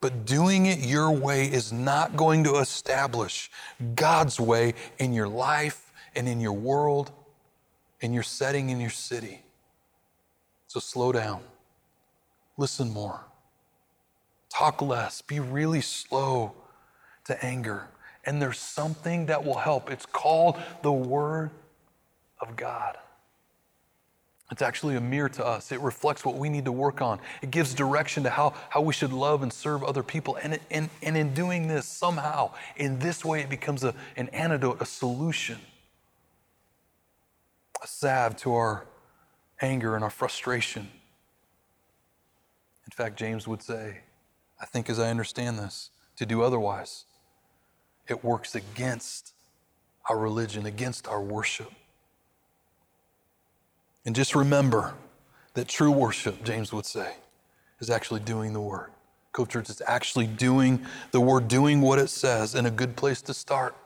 but 0.00 0.24
doing 0.24 0.66
it 0.66 0.78
your 0.78 1.10
way 1.10 1.46
is 1.46 1.72
not 1.72 2.16
going 2.16 2.44
to 2.44 2.56
establish 2.58 3.50
God's 3.94 4.38
way 4.38 4.74
in 4.98 5.12
your 5.12 5.28
life 5.28 5.92
and 6.14 6.28
in 6.28 6.40
your 6.40 6.52
world, 6.52 7.10
in 8.00 8.12
your 8.12 8.22
setting, 8.22 8.70
in 8.70 8.80
your 8.80 8.90
city. 8.90 9.42
So 10.68 10.78
slow 10.78 11.10
down. 11.10 11.40
Listen 12.56 12.90
more. 12.90 13.24
Talk 14.50 14.80
less. 14.82 15.20
Be 15.20 15.40
really 15.40 15.80
slow 15.80 16.54
to 17.24 17.44
anger. 17.44 17.88
And 18.28 18.42
there's 18.42 18.58
something 18.58 19.24
that 19.26 19.42
will 19.42 19.56
help. 19.56 19.90
It's 19.90 20.04
called 20.04 20.58
the 20.82 20.92
Word 20.92 21.48
of 22.42 22.56
God. 22.56 22.98
It's 24.50 24.60
actually 24.60 24.96
a 24.96 25.00
mirror 25.00 25.30
to 25.30 25.46
us. 25.46 25.72
It 25.72 25.80
reflects 25.80 26.26
what 26.26 26.34
we 26.34 26.50
need 26.50 26.66
to 26.66 26.72
work 26.72 27.00
on. 27.00 27.20
It 27.40 27.50
gives 27.50 27.72
direction 27.72 28.24
to 28.24 28.30
how, 28.30 28.52
how 28.68 28.82
we 28.82 28.92
should 28.92 29.14
love 29.14 29.42
and 29.42 29.50
serve 29.50 29.82
other 29.82 30.02
people. 30.02 30.36
And, 30.42 30.60
and, 30.70 30.90
and 31.02 31.16
in 31.16 31.32
doing 31.32 31.68
this, 31.68 31.86
somehow, 31.86 32.52
in 32.76 32.98
this 32.98 33.24
way, 33.24 33.40
it 33.40 33.48
becomes 33.48 33.82
a, 33.82 33.94
an 34.18 34.28
antidote, 34.28 34.82
a 34.82 34.84
solution, 34.84 35.56
a 37.82 37.86
salve 37.86 38.36
to 38.38 38.52
our 38.52 38.84
anger 39.62 39.94
and 39.94 40.04
our 40.04 40.10
frustration. 40.10 40.86
In 42.84 42.90
fact, 42.90 43.16
James 43.16 43.48
would 43.48 43.62
say, 43.62 44.00
I 44.60 44.66
think 44.66 44.90
as 44.90 44.98
I 44.98 45.08
understand 45.08 45.58
this, 45.58 45.88
to 46.16 46.26
do 46.26 46.42
otherwise, 46.42 47.06
it 48.08 48.24
works 48.24 48.54
against 48.54 49.34
our 50.08 50.18
religion, 50.18 50.66
against 50.66 51.06
our 51.06 51.20
worship. 51.20 51.70
And 54.04 54.16
just 54.16 54.34
remember 54.34 54.94
that 55.54 55.68
true 55.68 55.90
worship, 55.90 56.42
James 56.44 56.72
would 56.72 56.86
say, 56.86 57.14
is 57.80 57.90
actually 57.90 58.20
doing 58.20 58.52
the 58.52 58.60
word. 58.60 58.90
Cove 59.32 59.48
Church 59.48 59.68
is 59.68 59.82
actually 59.86 60.26
doing 60.26 60.84
the 61.10 61.20
word, 61.20 61.48
doing 61.48 61.80
what 61.80 61.98
it 61.98 62.08
says. 62.08 62.54
And 62.54 62.66
a 62.66 62.70
good 62.70 62.96
place 62.96 63.20
to 63.22 63.34
start 63.34 63.76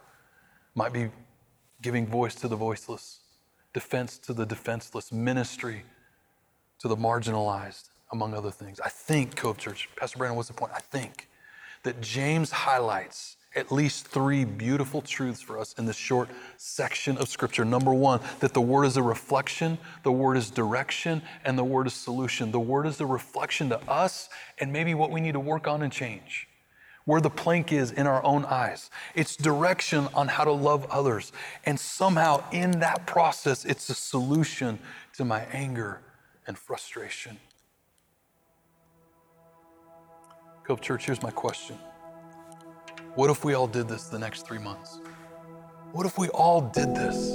might 0.74 0.92
be 0.92 1.10
giving 1.82 2.06
voice 2.06 2.34
to 2.36 2.48
the 2.48 2.56
voiceless, 2.56 3.20
defense 3.74 4.16
to 4.18 4.32
the 4.32 4.46
defenseless, 4.46 5.12
ministry 5.12 5.82
to 6.78 6.88
the 6.88 6.96
marginalized, 6.96 7.90
among 8.12 8.34
other 8.34 8.50
things. 8.50 8.78
I 8.80 8.88
think, 8.88 9.36
Cove 9.36 9.58
Church, 9.58 9.88
Pastor 9.96 10.18
Brandon, 10.18 10.36
what's 10.36 10.48
the 10.48 10.54
point? 10.54 10.72
I 10.74 10.80
think 10.80 11.28
that 11.82 12.00
James 12.00 12.52
highlights 12.52 13.36
at 13.54 13.70
least 13.70 14.06
three 14.06 14.44
beautiful 14.44 15.02
truths 15.02 15.40
for 15.40 15.58
us 15.58 15.74
in 15.78 15.84
this 15.84 15.96
short 15.96 16.28
section 16.56 17.18
of 17.18 17.28
Scripture. 17.28 17.64
Number 17.64 17.92
one, 17.92 18.20
that 18.40 18.54
the 18.54 18.60
Word 18.60 18.84
is 18.84 18.96
a 18.96 19.02
reflection, 19.02 19.78
the 20.02 20.12
Word 20.12 20.36
is 20.36 20.50
direction, 20.50 21.22
and 21.44 21.58
the 21.58 21.64
Word 21.64 21.86
is 21.86 21.92
solution. 21.92 22.50
The 22.50 22.60
Word 22.60 22.86
is 22.86 23.00
a 23.00 23.06
reflection 23.06 23.68
to 23.68 23.90
us 23.90 24.28
and 24.58 24.72
maybe 24.72 24.94
what 24.94 25.10
we 25.10 25.20
need 25.20 25.32
to 25.32 25.40
work 25.40 25.66
on 25.66 25.82
and 25.82 25.92
change. 25.92 26.48
Where 27.04 27.20
the 27.20 27.30
plank 27.30 27.72
is 27.72 27.90
in 27.90 28.06
our 28.06 28.22
own 28.24 28.44
eyes. 28.44 28.88
It's 29.14 29.34
direction 29.34 30.08
on 30.14 30.28
how 30.28 30.44
to 30.44 30.52
love 30.52 30.86
others. 30.88 31.32
And 31.66 31.78
somehow 31.78 32.44
in 32.52 32.78
that 32.78 33.06
process, 33.06 33.64
it's 33.64 33.88
a 33.88 33.94
solution 33.94 34.78
to 35.14 35.24
my 35.24 35.40
anger 35.52 36.00
and 36.46 36.56
frustration. 36.56 37.38
Cove 40.64 40.80
Church, 40.80 41.06
here's 41.06 41.22
my 41.22 41.30
question. 41.32 41.76
What 43.14 43.28
if 43.28 43.44
we 43.44 43.52
all 43.52 43.66
did 43.66 43.88
this 43.88 44.04
the 44.04 44.18
next 44.18 44.46
three 44.46 44.58
months? 44.58 45.02
What 45.92 46.06
if 46.06 46.16
we 46.16 46.28
all 46.28 46.62
did 46.62 46.94
this 46.94 47.32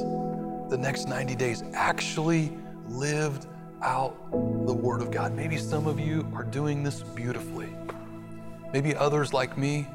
the 0.72 0.78
next 0.80 1.08
90 1.08 1.36
days? 1.36 1.64
Actually 1.76 2.58
lived 2.88 3.46
out 3.84 4.16
the 4.32 4.74
Word 4.74 5.04
of 5.04 5.12
God. 5.12 5.36
Maybe 5.36 5.56
some 5.56 5.86
of 5.86 6.00
you 6.00 6.28
are 6.34 6.44
doing 6.44 6.82
this 6.82 7.04
beautifully. 7.04 7.70
Maybe 8.74 8.96
others 8.96 9.34
like 9.34 9.56
me, 9.56 9.88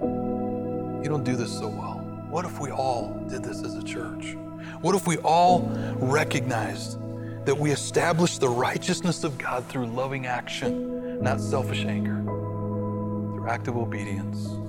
you 0.00 1.04
don't 1.04 1.22
do 1.22 1.36
this 1.36 1.56
so 1.56 1.68
well. 1.68 2.00
What 2.28 2.44
if 2.44 2.58
we 2.60 2.72
all 2.72 3.14
did 3.28 3.44
this 3.44 3.62
as 3.62 3.76
a 3.76 3.84
church? 3.84 4.36
What 4.80 4.96
if 4.96 5.06
we 5.06 5.16
all 5.18 5.60
recognized 6.00 6.98
that 7.44 7.56
we 7.56 7.70
established 7.70 8.40
the 8.40 8.48
righteousness 8.48 9.22
of 9.22 9.38
God 9.38 9.64
through 9.66 9.86
loving 9.86 10.26
action, 10.26 11.22
not 11.22 11.40
selfish 11.40 11.84
anger, 11.84 12.20
through 12.24 13.46
active 13.48 13.76
obedience? 13.76 14.59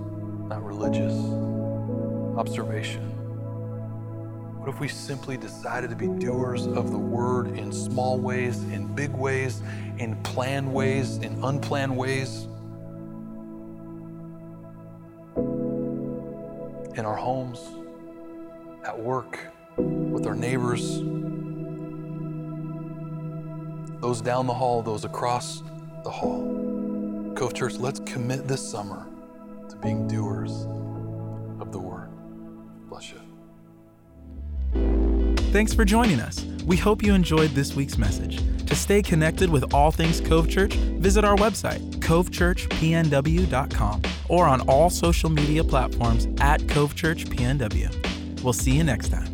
Religious 0.82 1.13
observation? 2.38 3.04
What 4.58 4.70
if 4.70 4.80
we 4.80 4.88
simply 4.88 5.38
decided 5.38 5.91
to 5.91 5.96
be 5.96 6.08
doers 6.08 6.65
of 6.65 6.91
the 6.91 6.98
word 6.98 7.56
in 7.58 7.72
small 7.72 8.20
ways, 8.20 8.63
in 8.63 8.88
big 8.88 9.12
ways, 9.12 9.62
in 10.00 10.15
planned 10.24 10.72
ways, 10.72 11.17
in 11.17 11.44
unplanned 11.44 11.96
ways? 11.96 12.48
In 16.96 17.06
our 17.06 17.15
homes, 17.15 17.60
at 18.84 18.98
work, 18.98 19.39
with 19.78 20.26
our 20.26 20.36
neighbors, 20.36 20.98
those 24.02 24.20
down 24.22 24.48
the 24.48 24.54
hall, 24.54 24.82
those 24.82 25.06
across 25.06 25.62
the 26.04 26.10
hall. 26.10 27.34
Cove 27.36 27.54
Church, 27.54 27.76
let's 27.76 28.00
commit 28.00 28.48
this 28.48 28.67
summer 28.67 29.06
being 29.82 30.08
doers 30.08 30.52
of 31.60 31.72
the 31.72 31.80
word. 31.80 32.10
Bless 32.89 33.12
you. 33.12 33.20
Thanks 35.52 35.74
for 35.74 35.84
joining 35.84 36.20
us. 36.20 36.46
We 36.65 36.78
hope 36.78 37.04
you 37.04 37.13
enjoyed 37.13 37.52
this 37.52 37.76
week's 37.76 37.98
message. 37.98 38.39
To 38.67 38.76
stay 38.76 39.02
connected 39.02 39.50
with 39.50 39.74
all 39.74 39.91
things 39.91 40.22
Cove 40.22 40.48
Church, 40.48 40.76
visit 40.76 41.26
our 41.26 41.36
website, 41.36 41.82
covechurchpnw.com, 41.98 44.02
or 44.30 44.48
on 44.48 44.62
all 44.62 44.89
social 44.89 45.30
media 45.30 45.62
platforms 45.63 46.28
at 46.39 46.65
Cove 46.70 46.96
Church 46.96 47.26
PNW. 47.26 48.41
We'll 48.41 48.54
see 48.54 48.72
you 48.72 48.86
next 48.86 49.10
time. 49.10 49.28